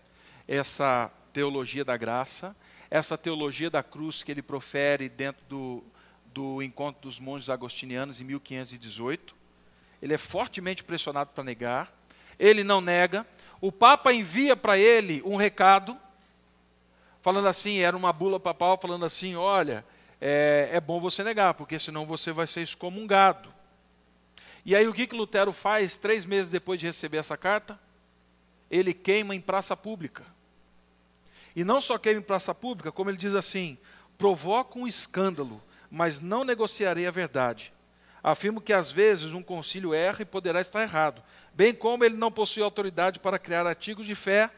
[0.49, 2.57] essa teologia da graça,
[2.91, 5.85] essa teologia da cruz que ele profere dentro do,
[6.33, 9.45] do encontro dos monges agostinianos em 1518
[10.05, 11.91] ele é fortemente pressionado para negar,
[12.39, 13.27] ele não nega.
[13.59, 15.97] O Papa envia para ele um recado,
[17.23, 19.83] falando assim: era uma bula papal falando assim: olha,
[20.27, 23.53] é, é bom você negar, porque senão você vai ser excomungado.
[24.65, 27.79] E aí o que, que Lutero faz três meses depois de receber essa carta?
[28.71, 30.25] Ele queima em praça pública.
[31.55, 33.77] E não só queima em praça pública, como ele diz assim:
[34.17, 37.75] provoca um escândalo, mas não negociarei a verdade
[38.25, 41.23] Afirmo que às vezes um concílio erra e poderá estar errado,
[41.53, 44.51] bem como ele não possui autoridade para criar artigos de fé,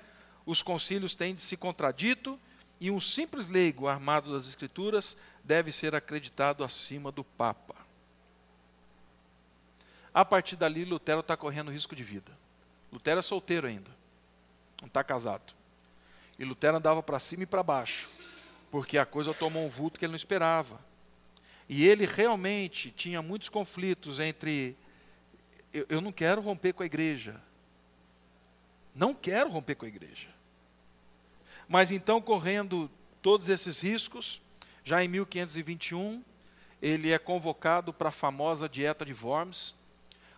[0.47, 2.39] os concílios têm de se contradito
[2.81, 7.77] e um simples leigo armado das Escrituras deve ser acreditado acima do Papa.
[10.13, 12.37] A partir dali, Lutero está correndo risco de vida.
[12.93, 13.91] Lutero é solteiro ainda,
[14.81, 15.55] não está casado.
[16.39, 18.11] E Lutero andava para cima e para baixo,
[18.71, 20.81] porque a coisa tomou um vulto que ele não esperava.
[21.69, 24.77] E ele realmente tinha muitos conflitos entre.
[25.73, 27.41] Eu, eu não quero romper com a igreja.
[28.95, 30.29] Não quero romper com a igreja.
[31.69, 32.91] Mas então, correndo
[33.21, 34.41] todos esses riscos,
[34.87, 36.23] já em 1521,
[36.81, 39.75] ele é convocado para a famosa Dieta de Worms,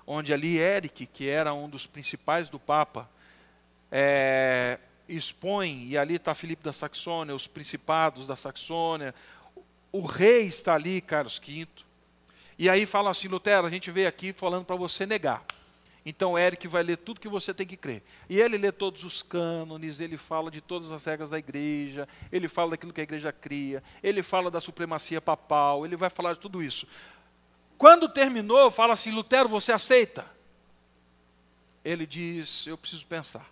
[0.06, 3.06] onde ali Eric, que era um dos principais do Papa,
[3.92, 9.14] é, expõe, e ali está Filipe da Saxônia, os principados da Saxônia,
[9.92, 11.68] o rei está ali, Carlos V,
[12.58, 15.44] e aí fala assim, Lutero, a gente veio aqui falando para você negar.
[16.08, 18.02] Então Eric vai ler tudo que você tem que crer.
[18.30, 22.48] E ele lê todos os cânones, ele fala de todas as regras da igreja, ele
[22.48, 26.40] fala daquilo que a igreja cria, ele fala da supremacia papal, ele vai falar de
[26.40, 26.88] tudo isso.
[27.76, 30.24] Quando terminou, fala assim: Lutero, você aceita?
[31.84, 33.46] Ele diz: Eu preciso pensar.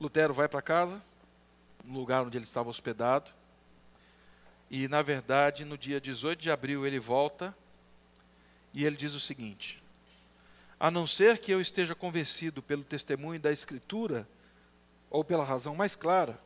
[0.00, 1.00] Lutero vai para casa,
[1.84, 3.30] no lugar onde ele estava hospedado,
[4.68, 7.54] e na verdade, no dia 18 de abril, ele volta
[8.72, 9.82] e ele diz o seguinte:
[10.78, 14.28] A não ser que eu esteja convencido pelo testemunho da Escritura,
[15.10, 16.38] ou pela razão mais clara,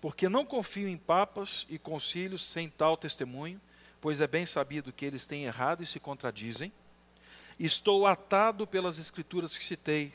[0.00, 3.58] porque não confio em papas e concílios sem tal testemunho,
[4.00, 6.70] pois é bem sabido que eles têm errado e se contradizem.
[7.58, 10.12] Estou atado pelas Escrituras que citei,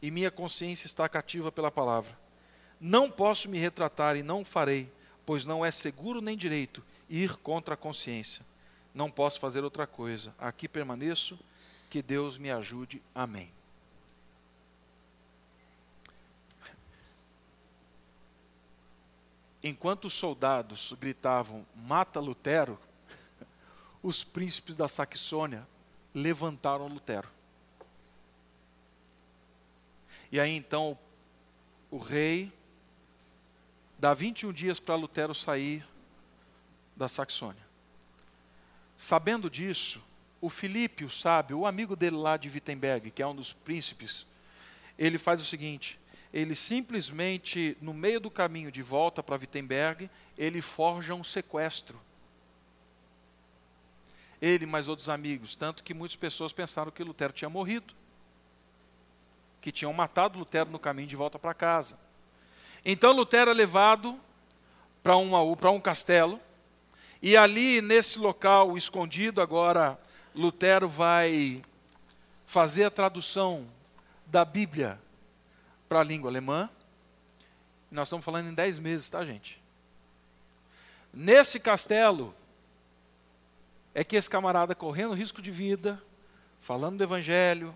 [0.00, 2.18] e minha consciência está cativa pela palavra.
[2.80, 4.90] Não posso me retratar e não farei,
[5.26, 8.44] pois não é seguro nem direito ir contra a consciência
[8.96, 10.34] não posso fazer outra coisa.
[10.38, 11.38] Aqui permaneço,
[11.90, 13.02] que Deus me ajude.
[13.14, 13.52] Amém.
[19.62, 22.78] Enquanto os soldados gritavam: Mata Lutero,
[24.02, 25.68] os príncipes da Saxônia
[26.14, 27.28] levantaram Lutero.
[30.32, 30.98] E aí então
[31.90, 32.50] o rei
[33.98, 35.86] dá 21 dias para Lutero sair
[36.96, 37.65] da Saxônia.
[38.96, 40.02] Sabendo disso,
[40.40, 44.26] o Filipe, o sábio, o amigo dele lá de Wittenberg, que é um dos príncipes,
[44.98, 45.98] ele faz o seguinte:
[46.32, 52.00] ele simplesmente, no meio do caminho de volta para Wittenberg, ele forja um sequestro.
[54.40, 57.94] Ele e mais outros amigos, tanto que muitas pessoas pensaram que Lutero tinha morrido,
[59.62, 61.98] que tinham matado Lutero no caminho de volta para casa.
[62.84, 64.20] Então Lutero é levado
[65.02, 65.16] para
[65.70, 66.38] um castelo,
[67.22, 69.98] e ali, nesse local escondido, agora,
[70.34, 71.62] Lutero vai
[72.46, 73.66] fazer a tradução
[74.26, 75.00] da Bíblia
[75.88, 76.68] para a língua alemã.
[77.90, 79.60] Nós estamos falando em dez meses, tá, gente?
[81.12, 82.34] Nesse castelo,
[83.94, 86.02] é que esse camarada, correndo risco de vida,
[86.60, 87.74] falando do Evangelho,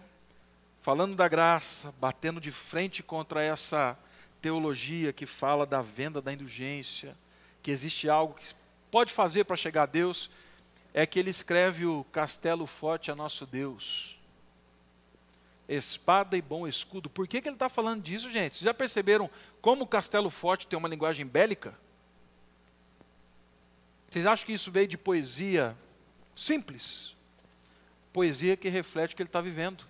[0.82, 3.97] falando da graça, batendo de frente contra essa
[4.41, 7.16] teologia que fala da venda da indulgência,
[7.62, 8.45] que existe algo que
[8.91, 10.30] pode fazer para chegar a Deus
[10.93, 14.18] é que ele escreve o castelo forte a nosso Deus.
[15.68, 17.09] Espada e bom escudo.
[17.09, 18.57] Por que, que ele está falando disso, gente?
[18.57, 19.30] Vocês já perceberam
[19.62, 21.74] como o castelo forte tem uma linguagem bélica?
[24.11, 25.76] Vocês acham que isso veio de poesia
[26.34, 27.14] simples?
[28.12, 29.84] Poesia que reflete o que ele está vivendo.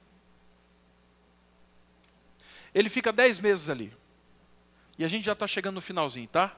[2.75, 3.93] Ele fica dez meses ali.
[4.99, 6.55] E a gente já está chegando no finalzinho, tá?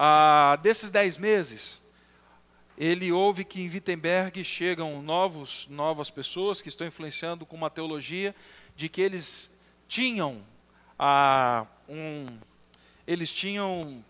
[0.00, 1.82] Ah, desses dez meses,
[2.78, 8.32] ele ouve que em Wittenberg chegam novos, novas pessoas que estão influenciando com uma teologia
[8.76, 9.50] de que eles
[9.88, 10.40] tinham
[10.96, 12.38] ah, um,
[13.08, 14.04] eles tinham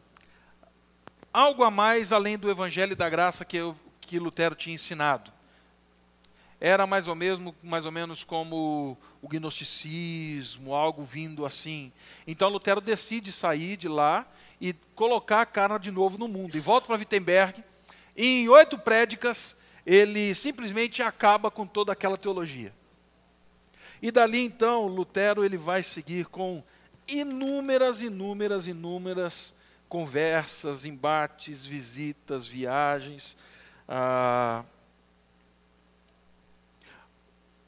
[1.32, 5.32] algo a mais além do evangelho da graça que, eu, que Lutero tinha ensinado.
[6.60, 11.90] Era mais ou, mesmo, mais ou menos como o gnosticismo, algo vindo assim.
[12.26, 14.26] Então Lutero decide sair de lá
[14.60, 16.56] e colocar a cara de novo no mundo.
[16.56, 17.62] E volta para Wittenberg.
[18.16, 19.56] E em oito prédicas,
[19.86, 22.72] ele simplesmente acaba com toda aquela teologia.
[24.00, 26.62] E dali então, Lutero ele vai seguir com
[27.06, 29.54] inúmeras, inúmeras, inúmeras
[29.88, 33.36] conversas, embates, visitas, viagens.
[33.88, 34.64] Ah,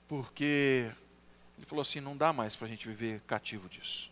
[0.07, 0.91] porque
[1.57, 4.09] ele falou assim: não dá mais para a gente viver cativo disso.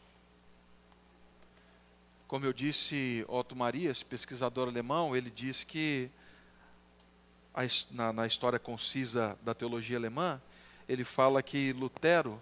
[2.28, 6.10] Como eu disse, Otto Maria, esse pesquisador alemão, ele disse que
[7.90, 10.38] na, na história concisa da teologia alemã,
[10.86, 12.38] ele fala que Lutero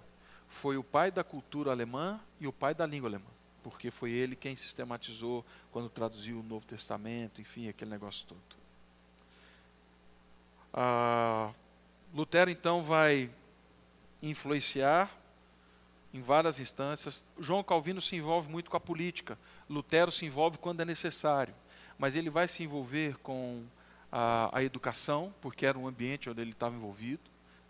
[0.48, 3.30] foi o pai da cultura alemã e o pai da língua alemã,
[3.62, 8.40] porque foi ele quem sistematizou quando traduziu o Novo Testamento, enfim, aquele negócio todo.
[10.74, 11.52] Ah,
[12.12, 13.30] Lutero então vai
[14.20, 15.16] influenciar
[16.16, 17.22] em várias instâncias.
[17.38, 19.38] João Calvino se envolve muito com a política.
[19.68, 21.54] Lutero se envolve quando é necessário.
[21.98, 23.62] Mas ele vai se envolver com
[24.10, 27.22] a, a educação, porque era um ambiente onde ele estava envolvido,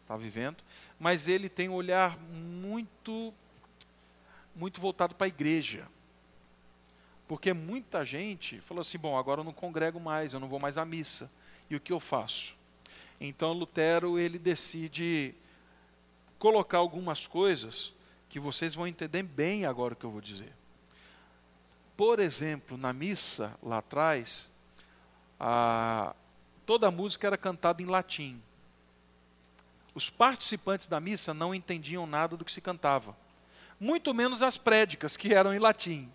[0.03, 0.59] estava vivendo.
[0.99, 3.35] Mas ele tem um olhar muito,
[4.55, 5.89] muito voltado para a igreja.
[7.27, 10.79] Porque muita gente falou assim: bom, agora eu não congrego mais, eu não vou mais
[10.79, 11.31] à missa.
[11.69, 12.57] E o que eu faço?
[13.21, 15.35] Então Lutero ele decide
[16.39, 17.96] colocar algumas coisas
[18.29, 20.53] que vocês vão entender bem agora o que eu vou dizer.
[21.97, 24.51] Por exemplo, na missa lá atrás,
[25.41, 26.15] a,
[26.67, 28.43] toda a música era cantada em latim.
[29.95, 33.17] Os participantes da missa não entendiam nada do que se cantava,
[33.81, 36.13] muito menos as prédicas, que eram em latim.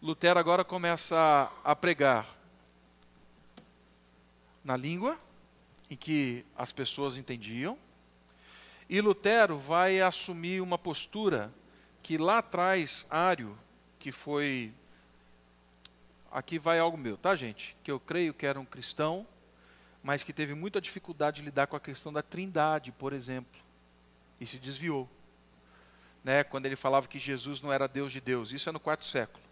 [0.00, 1.16] Lutero agora começa
[1.64, 2.26] a, a pregar
[4.62, 5.18] na língua
[5.90, 7.78] em que as pessoas entendiam,
[8.94, 11.52] e Lutero vai assumir uma postura
[12.00, 13.58] que lá atrás, Ário,
[13.98, 14.72] que foi.
[16.30, 17.76] Aqui vai algo meu, tá, gente?
[17.82, 19.26] Que eu creio que era um cristão,
[20.00, 23.60] mas que teve muita dificuldade de lidar com a questão da trindade, por exemplo,
[24.40, 25.10] e se desviou.
[26.22, 29.04] Né, quando ele falava que Jesus não era Deus de Deus, isso é no quarto
[29.04, 29.42] século.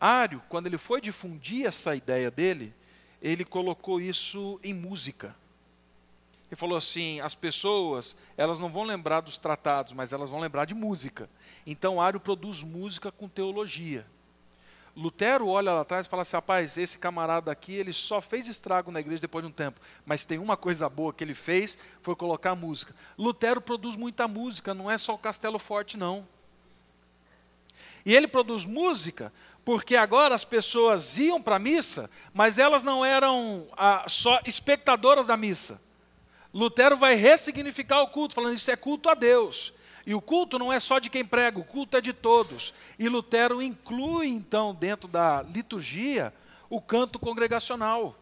[0.00, 2.74] Ário, quando ele foi difundir essa ideia dele,
[3.22, 5.36] ele colocou isso em música.
[6.50, 10.64] Ele falou assim: as pessoas, elas não vão lembrar dos tratados, mas elas vão lembrar
[10.64, 11.28] de música.
[11.66, 14.06] Então, Ário produz música com teologia.
[14.96, 18.92] Lutero olha lá atrás e fala assim: rapaz, esse camarada aqui, ele só fez estrago
[18.92, 22.14] na igreja depois de um tempo, mas tem uma coisa boa que ele fez, foi
[22.14, 22.94] colocar música.
[23.18, 26.26] Lutero produz muita música, não é só o Castelo Forte, não.
[28.06, 29.32] E ele produz música
[29.64, 35.26] porque agora as pessoas iam para a missa, mas elas não eram ah, só espectadoras
[35.26, 35.80] da missa.
[36.54, 39.74] Lutero vai ressignificar o culto, falando isso é culto a Deus.
[40.06, 42.72] E o culto não é só de quem prega, o culto é de todos.
[42.96, 46.32] E Lutero inclui, então, dentro da liturgia,
[46.70, 48.16] o canto congregacional,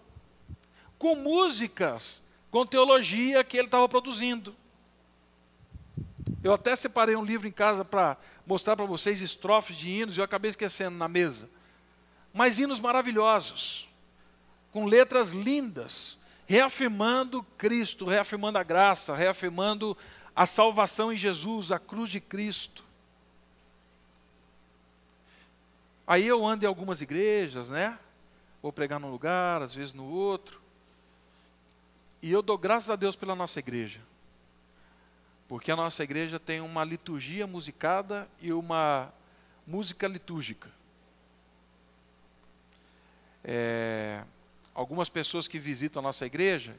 [0.98, 4.56] com músicas, com teologia que ele estava produzindo.
[6.42, 8.16] Eu até separei um livro em casa para
[8.46, 11.50] mostrar para vocês estrofes de hinos, e eu acabei esquecendo na mesa.
[12.32, 13.88] Mas hinos maravilhosos,
[14.70, 16.16] com letras lindas,
[16.52, 19.96] reafirmando Cristo, reafirmando a graça, reafirmando
[20.36, 22.84] a salvação em Jesus, a cruz de Cristo.
[26.06, 27.98] Aí eu ando em algumas igrejas, né?
[28.60, 30.60] Vou pregar num lugar, às vezes no outro.
[32.20, 34.02] E eu dou graças a Deus pela nossa igreja.
[35.48, 39.10] Porque a nossa igreja tem uma liturgia musicada e uma
[39.66, 40.68] música litúrgica.
[43.42, 44.22] É,
[44.74, 46.76] algumas pessoas que visitam a nossa igreja,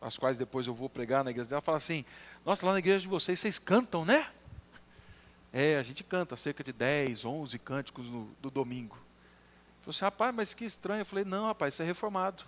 [0.00, 2.04] as quais depois eu vou pregar na igreja dela, falam assim:
[2.44, 4.30] Nossa, lá na igreja de vocês, vocês cantam, né?
[5.52, 8.98] É, a gente canta cerca de 10, 11 cânticos no, do domingo.
[9.80, 11.00] Falei assim, rapaz, mas que estranho.
[11.00, 12.44] Eu falei, não, rapaz, isso é reformado.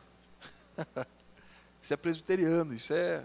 [1.81, 3.25] isso é presbiteriano, isso é.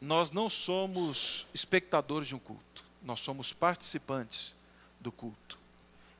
[0.00, 4.54] Nós não somos espectadores de um culto, nós somos participantes
[5.00, 5.58] do culto.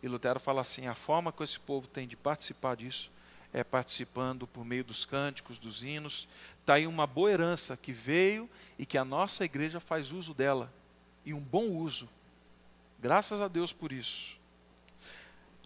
[0.03, 3.11] E Lutero fala assim: a forma que esse povo tem de participar disso
[3.55, 6.27] é, participando por meio dos cânticos, dos hinos.
[6.61, 10.71] Está aí uma boa herança que veio e que a nossa igreja faz uso dela.
[11.25, 12.09] E um bom uso.
[12.99, 14.37] Graças a Deus por isso.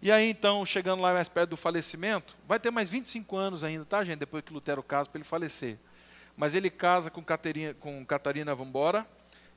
[0.02, 3.84] E aí então, chegando lá mais perto do falecimento, vai ter mais 25 anos ainda,
[3.84, 4.18] tá, gente?
[4.18, 5.78] Depois que Lutero casa para ele falecer.
[6.36, 9.08] Mas ele casa com Catarina, com Catarina Vambora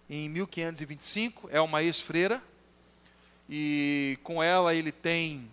[0.09, 2.41] em 1525, é uma ex-freira.
[3.49, 5.51] E com ela ele tem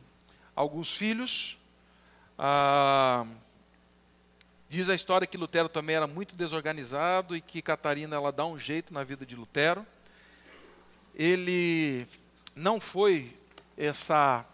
[0.55, 1.58] alguns filhos.
[2.39, 3.27] Ah,
[4.69, 8.57] diz a história que Lutero também era muito desorganizado e que Catarina ela dá um
[8.57, 9.85] jeito na vida de Lutero.
[11.17, 12.07] Ele
[12.55, 13.37] não foi
[13.77, 14.45] essa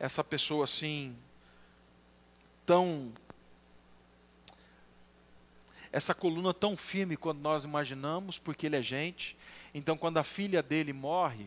[0.00, 1.14] essa pessoa assim
[2.64, 3.12] tão
[5.92, 9.36] essa coluna tão firme quando nós imaginamos, porque ele é gente.
[9.74, 11.46] Então, quando a filha dele morre,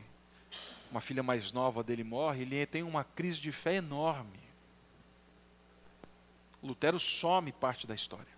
[0.91, 4.44] uma filha mais nova dele morre, ele tem uma crise de fé enorme.
[6.65, 8.33] Lutero some parte da história.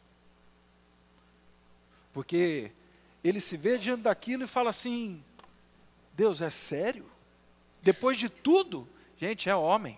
[2.14, 2.72] Porque
[3.24, 5.24] ele se vê diante daquilo e fala assim:
[6.14, 7.10] Deus, é sério?
[7.82, 9.98] Depois de tudo, gente, é homem.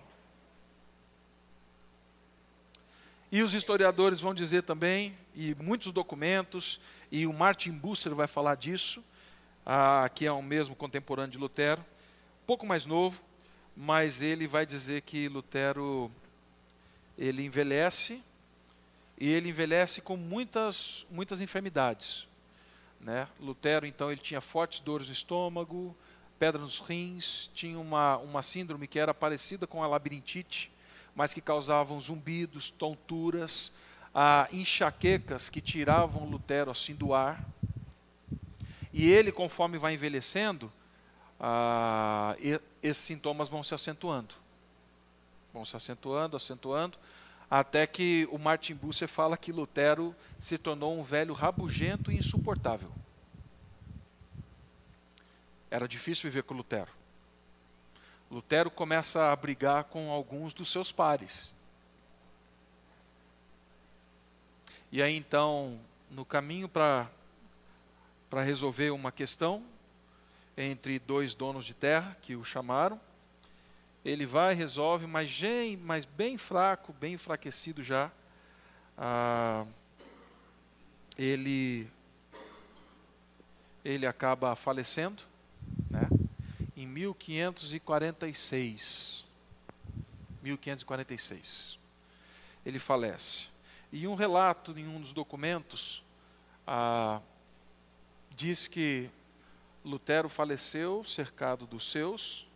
[3.32, 6.80] E os historiadores vão dizer também, e muitos documentos,
[7.12, 9.04] e o Martin Bucer vai falar disso,
[9.64, 11.86] ah, que é o mesmo contemporâneo de Lutero,
[12.48, 13.22] pouco mais novo,
[13.78, 16.12] mas ele vai dizer que Lutero
[17.20, 18.24] ele envelhece
[19.20, 22.26] e ele envelhece com muitas muitas enfermidades,
[23.02, 23.28] né?
[23.42, 25.94] Lutero então ele tinha fortes dores no estômago,
[26.40, 30.72] pedra nos rins, tinha uma uma síndrome que era parecida com a labirintite,
[31.14, 33.74] mas que causavam zumbidos, tonturas,
[34.16, 37.46] ah, enxaquecas que tiravam Lutero assim do ar.
[38.94, 40.72] E ele, conforme vai envelhecendo,
[41.38, 42.36] ah,
[42.82, 44.34] esses sintomas vão se acentuando.
[45.54, 46.98] Vão se acentuando, acentuando,
[47.50, 52.92] até que o Martin Bucer fala que Lutero se tornou um velho rabugento e insuportável.
[55.72, 56.92] Era difícil viver com Lutero.
[58.30, 61.52] Lutero começa a brigar com alguns dos seus pares.
[64.92, 65.80] E aí então,
[66.12, 67.08] no caminho para
[68.44, 69.64] resolver uma questão
[70.58, 73.00] entre dois donos de terra que o chamaram,
[74.04, 75.40] ele vai, resolve, mas,
[75.82, 78.10] mas bem fraco, bem enfraquecido já.
[78.98, 79.66] Ah,
[81.18, 81.90] ele,
[83.84, 85.22] ele acaba falecendo,
[85.90, 86.08] né?
[86.76, 89.26] em 1546.
[90.42, 91.78] 1546.
[92.66, 93.50] Ele falece.
[93.92, 96.02] E um relato em um dos documentos
[96.66, 97.20] ah,
[98.30, 99.10] diz que
[99.84, 102.48] Lutero faleceu cercado dos seus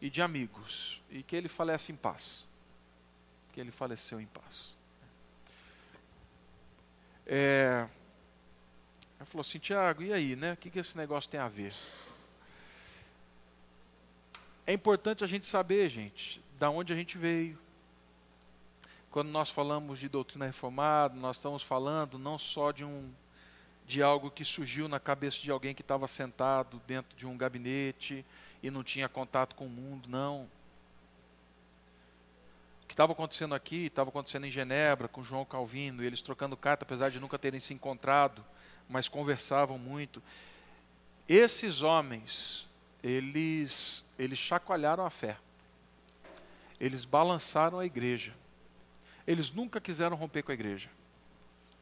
[0.00, 2.44] e de amigos, e que ele falece em paz.
[3.52, 4.76] Que ele faleceu em paz.
[7.26, 7.88] É,
[9.18, 10.52] ele falou assim, Tiago, e aí, né?
[10.52, 11.72] O que, que esse negócio tem a ver?
[14.66, 17.58] É importante a gente saber, gente, da onde a gente veio.
[19.10, 23.10] Quando nós falamos de doutrina reformada, nós estamos falando não só de um
[23.86, 28.24] de algo que surgiu na cabeça de alguém que estava sentado dentro de um gabinete
[28.62, 30.48] e não tinha contato com o mundo, não.
[32.82, 36.84] O que estava acontecendo aqui, estava acontecendo em Genebra, com João Calvino, eles trocando carta,
[36.84, 38.44] apesar de nunca terem se encontrado,
[38.88, 40.22] mas conversavam muito.
[41.28, 42.66] Esses homens,
[43.02, 45.36] eles, eles chacoalharam a fé.
[46.80, 48.34] Eles balançaram a igreja.
[49.26, 50.88] Eles nunca quiseram romper com a igreja,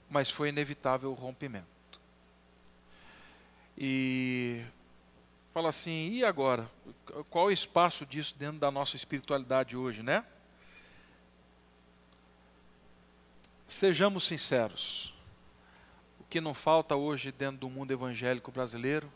[0.08, 1.66] mas foi inevitável o rompimento.
[3.76, 4.64] E
[5.54, 6.68] fala assim: e agora?
[7.30, 10.24] Qual o espaço disso dentro da nossa espiritualidade hoje, né?
[13.68, 15.14] Sejamos sinceros.
[16.18, 19.10] O que não falta hoje dentro do mundo evangélico brasileiro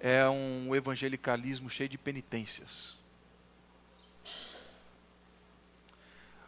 [0.00, 2.98] é um evangelicalismo cheio de penitências.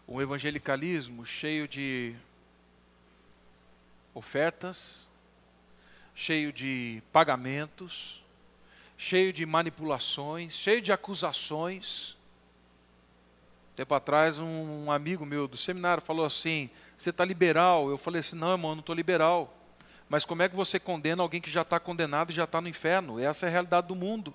[0.07, 2.17] Um evangelicalismo cheio de
[4.15, 5.07] ofertas,
[6.15, 8.21] cheio de pagamentos,
[8.99, 12.17] cheio de manipulações, cheio de acusações.
[13.77, 16.69] Tempo atrás, um amigo meu do seminário falou assim:
[16.99, 17.89] Você está liberal?
[17.89, 19.55] Eu falei assim: Não, irmão, não estou liberal.
[20.09, 22.69] Mas como é que você condena alguém que já está condenado e já está no
[22.69, 23.21] inferno?
[23.21, 24.35] Essa é a realidade do mundo.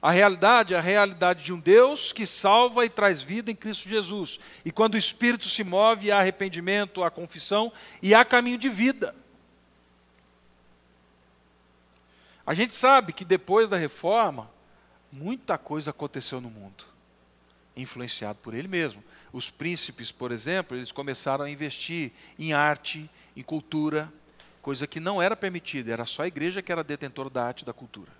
[0.00, 3.88] A realidade é a realidade de um Deus que salva e traz vida em Cristo
[3.88, 4.38] Jesus.
[4.62, 7.72] E quando o Espírito se move, há arrependimento, há confissão
[8.02, 9.16] e há caminho de vida.
[12.46, 14.50] A gente sabe que depois da reforma,
[15.10, 16.84] muita coisa aconteceu no mundo,
[17.76, 19.02] influenciado por ele mesmo.
[19.32, 24.12] Os príncipes, por exemplo, eles começaram a investir em arte, em cultura,
[24.60, 27.64] coisa que não era permitida, era só a igreja que era detentora da arte e
[27.64, 28.12] da cultura.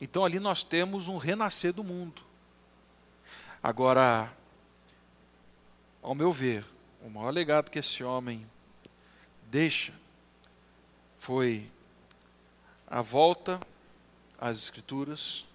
[0.00, 2.22] Então ali nós temos um renascer do mundo.
[3.62, 4.30] Agora,
[6.02, 6.64] ao meu ver,
[7.00, 8.46] o maior legado que esse homem
[9.50, 9.94] deixa
[11.24, 11.66] foi
[12.86, 13.58] a volta
[14.38, 15.46] às Escrituras,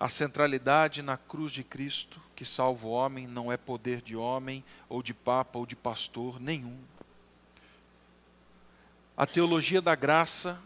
[0.00, 4.64] a centralidade na cruz de Cristo, que salva o homem, não é poder de homem,
[4.88, 6.76] ou de papa, ou de pastor, nenhum.
[9.16, 10.60] A teologia da graça,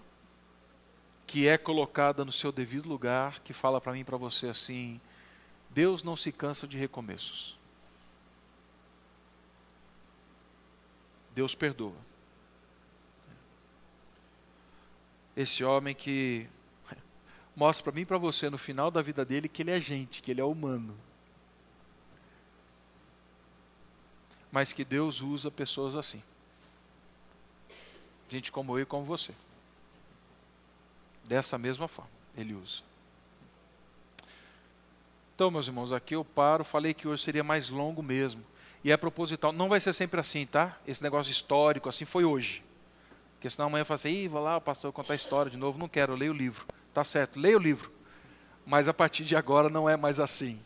[1.26, 4.98] que é colocada no seu devido lugar, que fala para mim e para você assim:
[5.68, 7.58] Deus não se cansa de recomeços.
[11.34, 12.09] Deus perdoa.
[15.40, 16.46] Esse homem que
[17.56, 20.22] mostra para mim e para você no final da vida dele que ele é gente,
[20.22, 20.96] que ele é humano.
[24.52, 26.22] Mas que Deus usa pessoas assim.
[28.28, 29.32] Gente como eu e como você.
[31.24, 32.82] Dessa mesma forma, ele usa.
[35.34, 36.64] Então, meus irmãos, aqui eu paro.
[36.64, 38.44] Falei que hoje seria mais longo mesmo.
[38.84, 39.52] E é proposital.
[39.52, 40.78] Não vai ser sempre assim, tá?
[40.86, 42.62] Esse negócio histórico, assim, foi hoje.
[43.40, 45.56] Porque senão amanhã eu falo assim, Ih, vou lá, o pastor contar a história de
[45.56, 45.78] novo.
[45.78, 46.66] Não quero, leio o livro.
[46.92, 47.90] Tá certo, leia o livro.
[48.66, 50.60] Mas a partir de agora não é mais assim.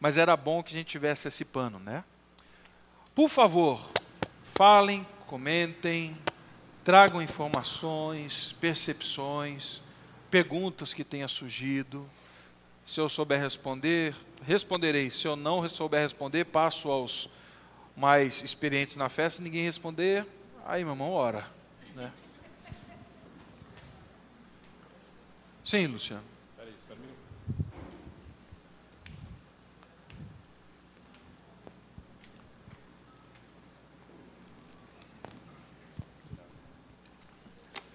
[0.00, 2.02] Mas era bom que a gente tivesse esse pano, né?
[3.14, 3.90] Por favor,
[4.54, 6.16] falem, comentem,
[6.82, 9.82] tragam informações, percepções,
[10.30, 12.08] perguntas que tenha surgido.
[12.86, 15.10] Se eu souber responder, responderei.
[15.10, 17.28] Se eu não souber responder, passo aos
[17.94, 19.36] mais experientes na festa.
[19.36, 20.26] Se ninguém responder,
[20.64, 21.57] aí, meu irmão, ora.
[21.98, 22.12] Né?
[25.64, 26.22] Sim, Luciano.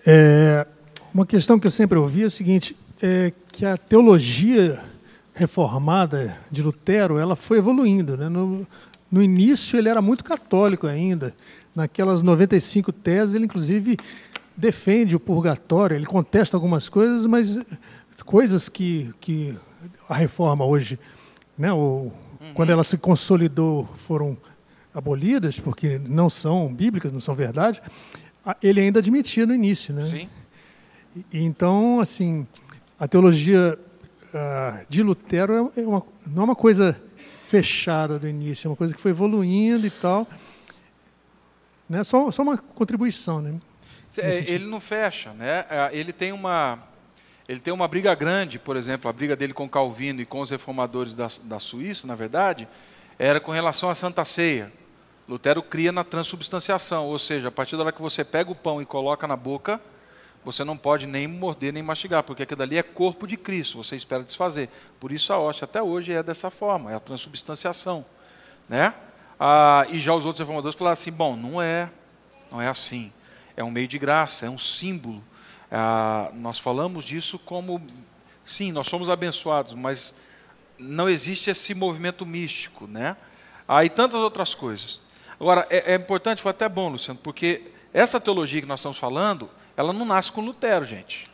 [0.06, 0.68] É,
[1.14, 4.84] uma questão que eu sempre ouvi é o seguinte, é que a teologia
[5.34, 8.18] reformada de Lutero ela foi evoluindo.
[8.18, 8.28] Né?
[8.28, 8.68] No,
[9.10, 11.34] no início ele era muito católico ainda.
[11.76, 13.98] Naquelas 95 teses ele inclusive
[14.56, 17.60] defende o purgatório, ele contesta algumas coisas, mas
[18.24, 19.58] coisas que, que
[20.08, 21.00] a reforma hoje,
[21.58, 22.12] né, o, uhum.
[22.54, 24.38] quando ela se consolidou, foram
[24.94, 27.82] abolidas, porque não são bíblicas, não são verdade,
[28.62, 29.94] ele ainda admitia no início.
[29.94, 30.08] Né?
[30.08, 30.30] Sim.
[31.32, 32.46] Então, assim,
[33.00, 33.78] a teologia
[34.34, 37.00] uh, de Lutero é uma, não é uma coisa
[37.48, 40.28] fechada do início, é uma coisa que foi evoluindo e tal.
[41.94, 42.04] Né?
[42.04, 43.40] Só, só uma contribuição.
[43.40, 43.54] Né?
[44.48, 45.66] Ele não fecha, né?
[45.70, 46.80] É, ele tem uma
[47.48, 50.50] ele tem uma briga grande, por exemplo, a briga dele com Calvino e com os
[50.50, 52.68] reformadores da, da Suíça, na verdade,
[53.20, 54.72] era com relação à Santa Ceia.
[55.28, 58.82] Lutero cria na transubstanciação, ou seja, a partir da hora que você pega o pão
[58.82, 59.80] e coloca na boca,
[60.44, 63.98] você não pode nem morder nem mastigar, porque aquilo ali é corpo de Cristo, você
[63.98, 64.70] espera desfazer.
[65.00, 68.06] Por isso a hóstia até hoje é dessa forma, é a transubstanciação.
[68.70, 68.94] Né?
[69.40, 71.90] Ah, e já os outros reformadores falaram assim: bom, não é,
[72.52, 73.12] não é assim.
[73.56, 75.24] É um meio de graça, é um símbolo.
[75.72, 77.82] Ah, nós falamos disso como,
[78.46, 80.14] sim, nós somos abençoados, mas
[80.78, 83.16] não existe esse movimento místico, né?
[83.68, 85.02] Ah, tantas outras coisas.
[85.40, 89.50] Agora, é, é importante, foi até bom, Luciano, porque essa teologia que nós estamos falando,
[89.76, 91.26] ela não nasce com Lutero, gente.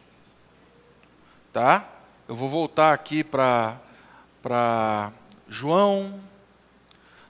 [1.52, 1.88] Tá?
[2.28, 5.12] Eu vou voltar aqui para
[5.48, 6.20] João,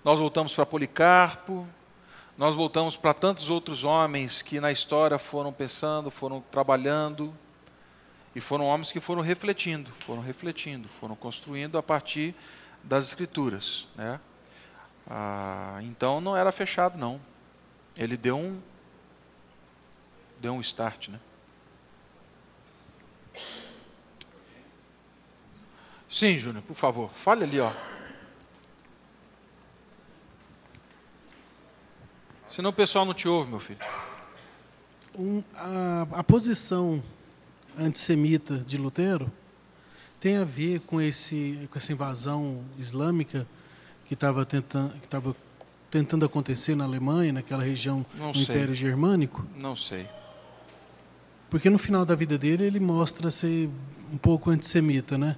[0.09, 1.67] nós voltamos para Policarpo,
[2.35, 7.31] nós voltamos para tantos outros homens que na história foram pensando, foram trabalhando,
[8.35, 12.33] e foram homens que foram refletindo, foram refletindo, foram construindo a partir
[12.83, 13.85] das Escrituras.
[13.95, 14.19] Né?
[15.07, 17.21] Ah, então não era fechado, não.
[17.95, 18.59] Ele deu um,
[20.41, 21.19] deu um start, né?
[26.09, 27.71] Sim, Júnior, por favor, fale ali, ó.
[32.51, 33.79] Senão o pessoal não te ouve, meu filho.
[35.17, 37.03] Um, a, a posição
[37.77, 39.31] antissemita de Lutero
[40.19, 43.47] tem a ver com, esse, com essa invasão islâmica
[44.05, 45.07] que estava tentando, que
[45.89, 48.55] tentando acontecer na Alemanha, naquela região Não do sei.
[48.55, 49.45] Império Germânico?
[49.55, 50.07] Não sei.
[51.49, 53.69] Porque no final da vida dele ele mostra ser
[54.11, 55.35] um pouco antissemita, né?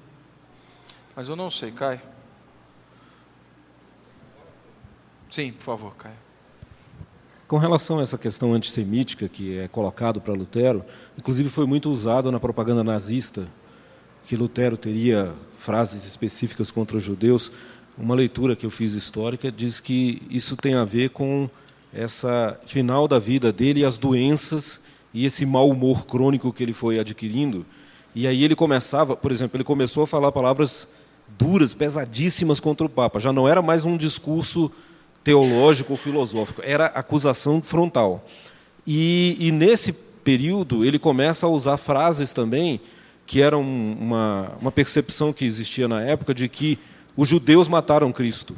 [1.16, 2.02] Mas eu não sei, Caio.
[5.30, 6.31] Sim, por favor, Caio.
[7.52, 10.86] Com relação a essa questão antissemítica que é colocado para Lutero,
[11.18, 13.46] inclusive foi muito usado na propaganda nazista,
[14.24, 17.52] que Lutero teria frases específicas contra os judeus.
[17.98, 21.50] Uma leitura que eu fiz histórica diz que isso tem a ver com
[21.94, 24.80] essa final da vida dele, as doenças
[25.14, 27.66] e esse mau humor crônico que ele foi adquirindo.
[28.16, 30.88] E aí ele começava, por exemplo, ele começou a falar palavras
[31.38, 33.20] duras, pesadíssimas contra o Papa.
[33.20, 34.72] Já não era mais um discurso
[35.24, 38.26] teológico ou filosófico, era acusação frontal.
[38.86, 42.80] E, e nesse período ele começa a usar frases também
[43.26, 46.78] que eram uma, uma percepção que existia na época de que
[47.16, 48.56] os judeus mataram Cristo.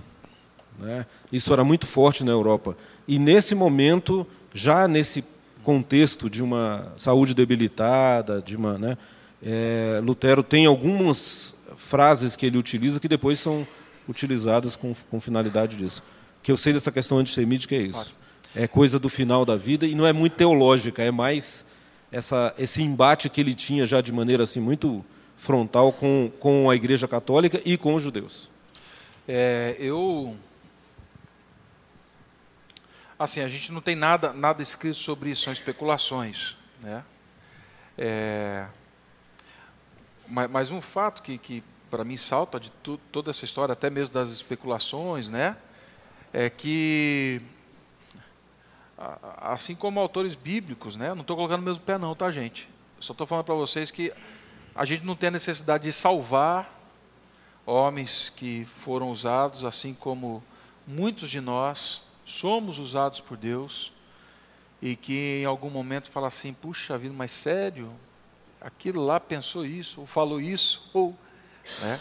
[0.80, 1.05] Né?
[1.32, 2.76] Isso era muito forte na Europa.
[3.07, 5.24] E nesse momento, já nesse
[5.64, 8.97] contexto de uma saúde debilitada, de uma, né,
[9.45, 13.68] é, Lutero tem algumas frases que ele utiliza que depois são
[14.07, 16.03] utilizadas com, com finalidade disso.
[16.44, 17.94] Que eu sei dessa questão antissemítica é isso.
[17.94, 18.12] Claro.
[18.56, 21.66] É coisa do final da vida e não é muito teológica, é mais
[22.12, 25.04] essa, esse embate que ele tinha já de maneira assim muito
[25.36, 28.50] frontal com, com a Igreja Católica e com os judeus.
[29.28, 30.38] É, eu
[33.18, 37.04] assim a gente não tem nada nada escrito sobre isso, são especulações, né?
[37.98, 38.68] É,
[40.28, 43.89] mas, mas, um fato que, que para mim salta de tu, toda essa história, até
[43.89, 45.56] mesmo das especulações, né?
[46.34, 47.42] É que
[49.38, 51.14] assim como autores bíblicos, né?
[51.14, 52.70] Não estou colocando no mesmo pé não, tá, gente?
[53.00, 54.12] Só estou falando para vocês que
[54.74, 56.82] a gente não tem a necessidade de salvar
[57.66, 60.44] homens que foram usados, assim como
[60.88, 63.92] muitos de nós somos usados por Deus
[64.82, 67.90] e que em algum momento fala assim: puxa vida, mas sério?
[68.60, 71.16] Aquilo lá pensou isso, ou falou isso, ou.
[71.82, 72.00] Né?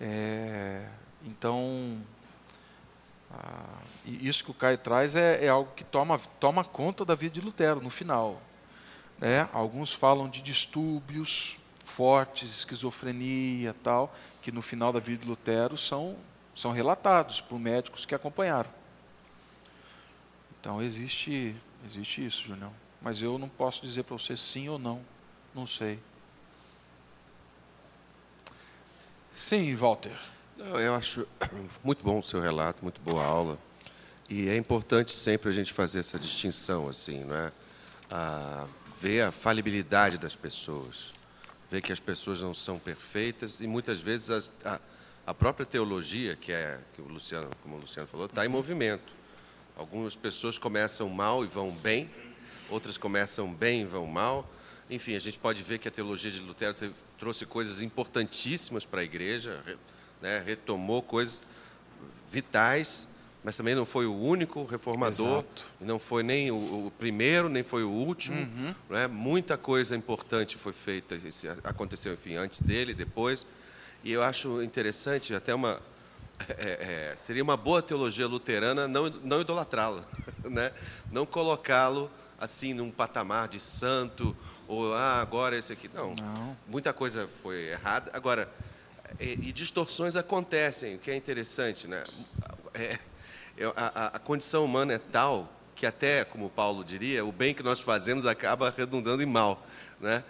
[0.00, 0.86] É,
[1.24, 2.00] então,
[3.38, 7.34] ah, isso que o Caio traz é, é, algo que toma, toma conta da vida
[7.34, 8.42] de Lutero no final.
[9.18, 9.48] Né?
[9.52, 16.16] Alguns falam de distúrbios fortes, esquizofrenia tal, que no final da vida de Lutero são,
[16.54, 18.70] são relatados por médicos que acompanharam.
[20.60, 21.54] Então existe,
[21.86, 22.72] existe isso, Julião.
[23.00, 25.00] Mas eu não posso dizer para você sim ou não.
[25.54, 26.00] Não sei.
[29.34, 30.18] Sim, Walter.
[30.58, 31.26] Eu acho
[31.84, 33.58] muito bom o seu relato, muito boa aula.
[34.28, 37.52] E é importante sempre a gente fazer essa distinção, assim, não é?
[38.10, 38.66] Ah,
[39.00, 41.12] ver a falibilidade das pessoas,
[41.70, 44.80] ver que as pessoas não são perfeitas e muitas vezes as, a,
[45.26, 49.12] a, própria teologia, que é que o Luciano, como o Luciano falou, está em movimento.
[49.76, 52.10] Algumas pessoas começam mal e vão bem,
[52.68, 54.48] outras começam bem e vão mal.
[54.90, 59.02] Enfim, a gente pode ver que a teologia de Lutero teve, trouxe coisas importantíssimas para
[59.02, 59.62] a igreja,
[60.20, 61.40] né, retomou coisas
[62.30, 63.08] vitais
[63.48, 65.66] mas também não foi o único reformador, Exato.
[65.80, 66.56] não foi nem o,
[66.86, 68.36] o, primeiro, nem foi o último.
[68.36, 68.74] Uhum.
[68.90, 69.06] Né?
[69.06, 71.18] Muita coisa importante foi feita,
[71.64, 73.46] aconteceu, enfim, antes dele, depois.
[74.04, 75.80] E eu acho interessante, até uma.
[76.46, 80.04] É, é, seria uma boa teologia luterana não, não idolatrá-lo,
[80.48, 80.70] né?
[81.10, 82.08] não colocá-lo
[82.38, 84.36] assim num patamar de santo,
[84.68, 85.90] ou ah, agora esse aqui.
[85.92, 86.56] Não, não.
[86.68, 88.12] muita coisa foi errada.
[88.14, 88.48] Agora,
[89.20, 91.88] e, distorções acontecem, o que é interessante.
[91.88, 92.02] Né?
[92.74, 92.98] É,
[93.74, 97.80] a, a, condição humana é tal que até, como Paulo diria, o bem que nós
[97.80, 99.66] fazemos acaba redundando em mal.
[100.00, 100.22] Né?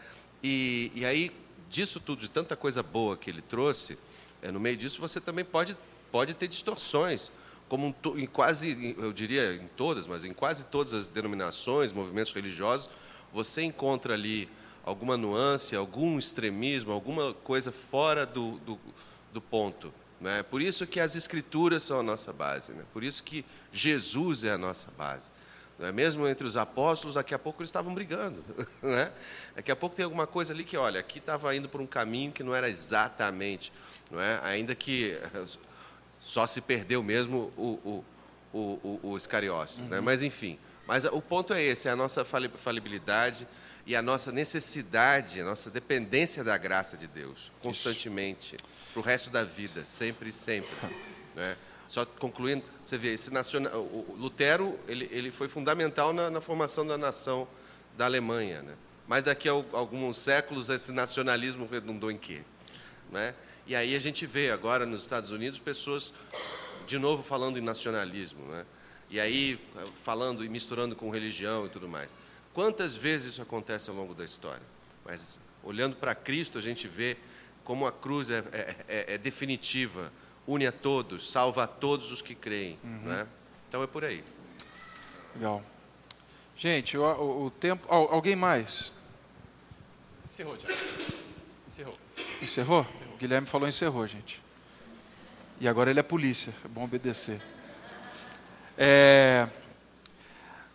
[0.42, 1.30] E, e aí,
[1.68, 3.98] disso tudo, de tanta coisa boa que ele trouxe,
[4.42, 5.76] é, no meio disso você também pode,
[6.12, 7.30] pode ter distorções,
[7.68, 12.88] como em quase, eu diria em todas, mas em quase todas as denominações, movimentos religiosos,
[13.32, 14.48] você encontra ali
[14.88, 18.78] alguma nuance, algum extremismo, alguma coisa fora do, do,
[19.32, 19.92] do ponto.
[20.18, 20.42] Né?
[20.42, 22.82] Por isso que as escrituras são a nossa base, né?
[22.92, 25.30] por isso que Jesus é a nossa base.
[25.78, 25.92] Né?
[25.92, 28.42] Mesmo entre os apóstolos, daqui a pouco eles estavam brigando.
[28.82, 29.12] Né?
[29.54, 32.32] Daqui a pouco tem alguma coisa ali que, olha, aqui estava indo por um caminho
[32.32, 33.72] que não era exatamente,
[34.10, 34.40] não é?
[34.42, 35.18] ainda que
[36.20, 38.04] só se perdeu mesmo o,
[38.52, 39.78] o, o, o Iscariotes.
[39.78, 39.84] Né?
[39.84, 39.90] Uhum.
[39.90, 40.00] Né?
[40.00, 43.46] Mas, enfim, mas o ponto é esse, é a nossa falibilidade
[43.88, 48.54] e a nossa necessidade, a nossa dependência da graça de Deus, constantemente.
[48.92, 50.70] Para o resto da vida, sempre e sempre.
[51.34, 51.56] Né?
[51.86, 56.84] Só concluindo, você vê, esse nacional, o Lutero ele, ele foi fundamental na, na formação
[56.84, 57.46] da nação
[57.96, 58.60] da Alemanha.
[58.60, 58.74] Né?
[59.06, 62.40] Mas daqui a alguns séculos esse nacionalismo redundou em quê?
[63.12, 63.36] Né?
[63.68, 66.12] E aí a gente vê agora nos Estados Unidos pessoas,
[66.88, 68.44] de novo, falando em nacionalismo.
[68.46, 68.66] Né?
[69.08, 69.60] E aí
[70.02, 72.12] falando e misturando com religião e tudo mais.
[72.58, 74.66] Quantas vezes isso acontece ao longo da história?
[75.04, 77.16] Mas olhando para Cristo, a gente vê
[77.62, 80.12] como a cruz é, é, é, é definitiva,
[80.44, 82.76] une a todos, salva a todos os que creem.
[82.82, 83.02] Uhum.
[83.02, 83.28] Né?
[83.68, 84.24] Então é por aí.
[85.36, 85.62] Legal.
[86.56, 87.86] Gente, o, o, o tempo.
[87.88, 88.92] Oh, alguém mais?
[90.28, 90.80] Encerrou, Tiago.
[91.64, 91.96] Encerrou.
[92.42, 92.86] Encerrou?
[92.92, 93.14] encerrou?
[93.14, 94.42] O Guilherme falou encerrou, gente.
[95.60, 97.40] E agora ele é polícia, é bom obedecer.
[98.76, 99.46] É,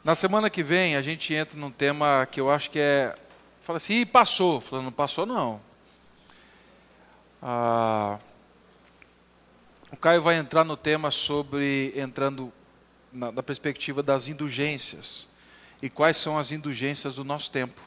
[0.04, 3.16] na semana que vem a gente entra num tema que eu acho que é.
[3.62, 4.60] Fala assim, e passou.
[4.60, 5.62] Falando, não passou não.
[7.42, 8.20] Ah,
[9.92, 12.52] o Caio vai entrar no tema sobre, entrando
[13.12, 15.28] na, na perspectiva das indulgências.
[15.82, 17.82] E quais são as indulgências do nosso tempo.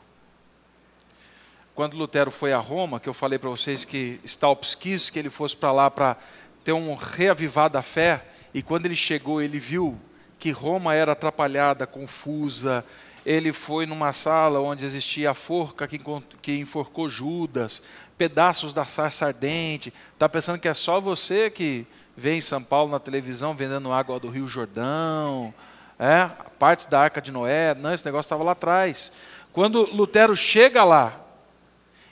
[1.75, 5.29] Quando Lutero foi a Roma, que eu falei para vocês que Stalps quis que ele
[5.29, 6.17] fosse para lá para
[6.65, 8.25] ter um reavivar da fé,
[8.55, 10.01] e quando ele chegou, ele viu
[10.39, 12.85] que Roma era atrapalhada, confusa,
[13.25, 17.83] ele foi numa sala onde existia a forca que, enforcou Judas,
[18.17, 19.93] pedaços da sarça ardente.
[20.13, 21.85] Está pensando que é só você que
[22.17, 25.53] vê em São Paulo na televisão vendendo água do Rio Jordão,
[25.99, 27.75] é, partes da Arca de Noé.
[27.75, 29.11] Não, esse negócio estava lá atrás.
[29.53, 31.21] Quando Lutero chega lá,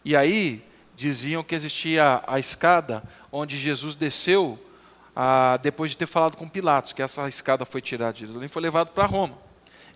[0.04, 0.64] e aí
[0.96, 4.58] diziam que existia a escada onde Jesus desceu
[5.14, 8.62] ah, depois de ter falado com Pilatos, que essa escada foi tirada de Jerusalém foi
[8.62, 9.38] levado para Roma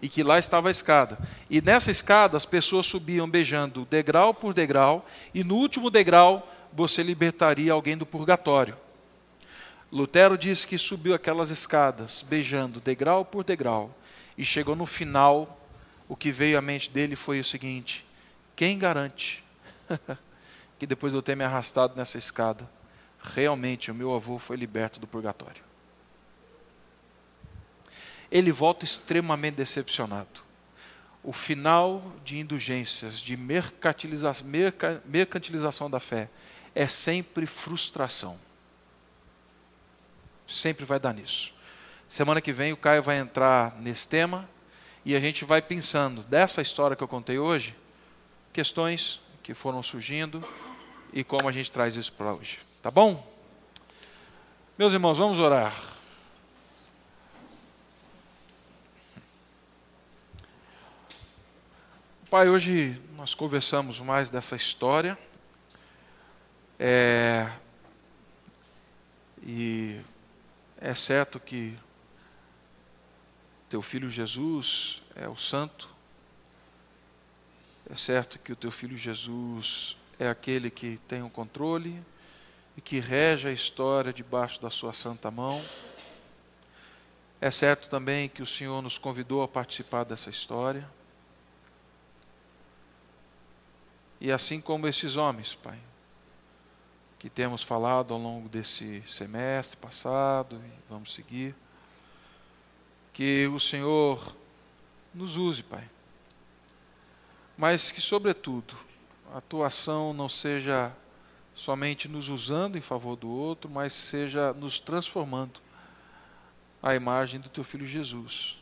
[0.01, 1.19] e que lá estava a escada.
[1.51, 7.03] E nessa escada as pessoas subiam beijando degrau por degrau, e no último degrau você
[7.03, 8.77] libertaria alguém do purgatório.
[9.90, 13.95] Lutero disse que subiu aquelas escadas, beijando degrau por degrau,
[14.36, 15.61] e chegou no final,
[16.09, 18.07] o que veio à mente dele foi o seguinte:
[18.55, 19.43] quem garante
[20.78, 22.69] que depois de eu ter me arrastado nessa escada,
[23.23, 25.62] realmente o meu avô foi liberto do purgatório?
[28.31, 30.43] Ele volta extremamente decepcionado.
[31.23, 34.47] O final de indulgências, de mercantilização,
[35.05, 36.28] mercantilização da fé,
[36.74, 38.39] é sempre frustração
[40.49, 41.53] sempre vai dar nisso.
[42.09, 44.49] Semana que vem o Caio vai entrar nesse tema
[45.05, 47.77] e a gente vai pensando dessa história que eu contei hoje,
[48.53, 50.40] questões que foram surgindo
[51.12, 52.68] e como a gente traz isso para hoje.
[52.80, 53.20] Tá bom?
[54.78, 55.74] Meus irmãos, vamos orar.
[62.30, 65.18] Pai, hoje nós conversamos mais dessa história.
[66.78, 67.50] É,
[69.42, 70.00] e
[70.80, 71.76] é certo que
[73.68, 75.88] teu filho Jesus é o santo.
[77.90, 82.00] É certo que o teu filho Jesus é aquele que tem o controle
[82.78, 85.60] e que rege a história debaixo da sua santa mão.
[87.40, 90.88] É certo também que o Senhor nos convidou a participar dessa história.
[94.20, 95.76] E assim como esses homens, Pai,
[97.18, 101.56] que temos falado ao longo desse semestre passado e vamos seguir.
[103.12, 104.36] Que o Senhor
[105.12, 105.90] nos use, Pai.
[107.56, 108.76] Mas que, sobretudo,
[109.34, 110.92] a tua ação não seja
[111.59, 115.60] somente nos usando em favor do outro, mas seja nos transformando
[116.80, 118.56] à imagem do teu filho Jesus.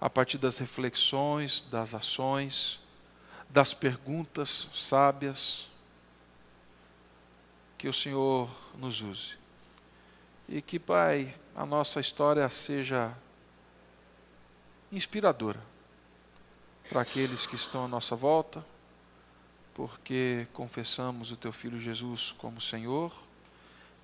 [0.00, 2.80] A partir das reflexões, das ações,
[3.50, 5.68] das perguntas sábias,
[7.76, 8.48] que o Senhor
[8.78, 9.34] nos use.
[10.48, 13.14] E que, Pai, a nossa história seja
[14.90, 15.60] inspiradora
[16.88, 18.64] para aqueles que estão à nossa volta,
[19.74, 23.12] porque confessamos o Teu Filho Jesus como Senhor,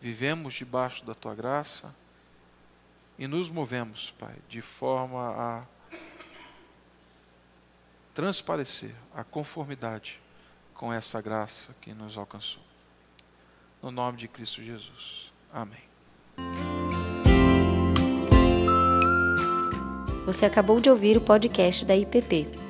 [0.01, 1.95] vivemos debaixo da Tua graça
[3.19, 5.65] e nos movemos, Pai, de forma a
[8.13, 10.21] transparecer a conformidade
[10.75, 12.63] com essa graça que nos alcançou.
[13.83, 15.31] No nome de Cristo Jesus.
[15.53, 15.83] Amém.
[20.27, 22.70] Você acabou de ouvir o podcast da IPP.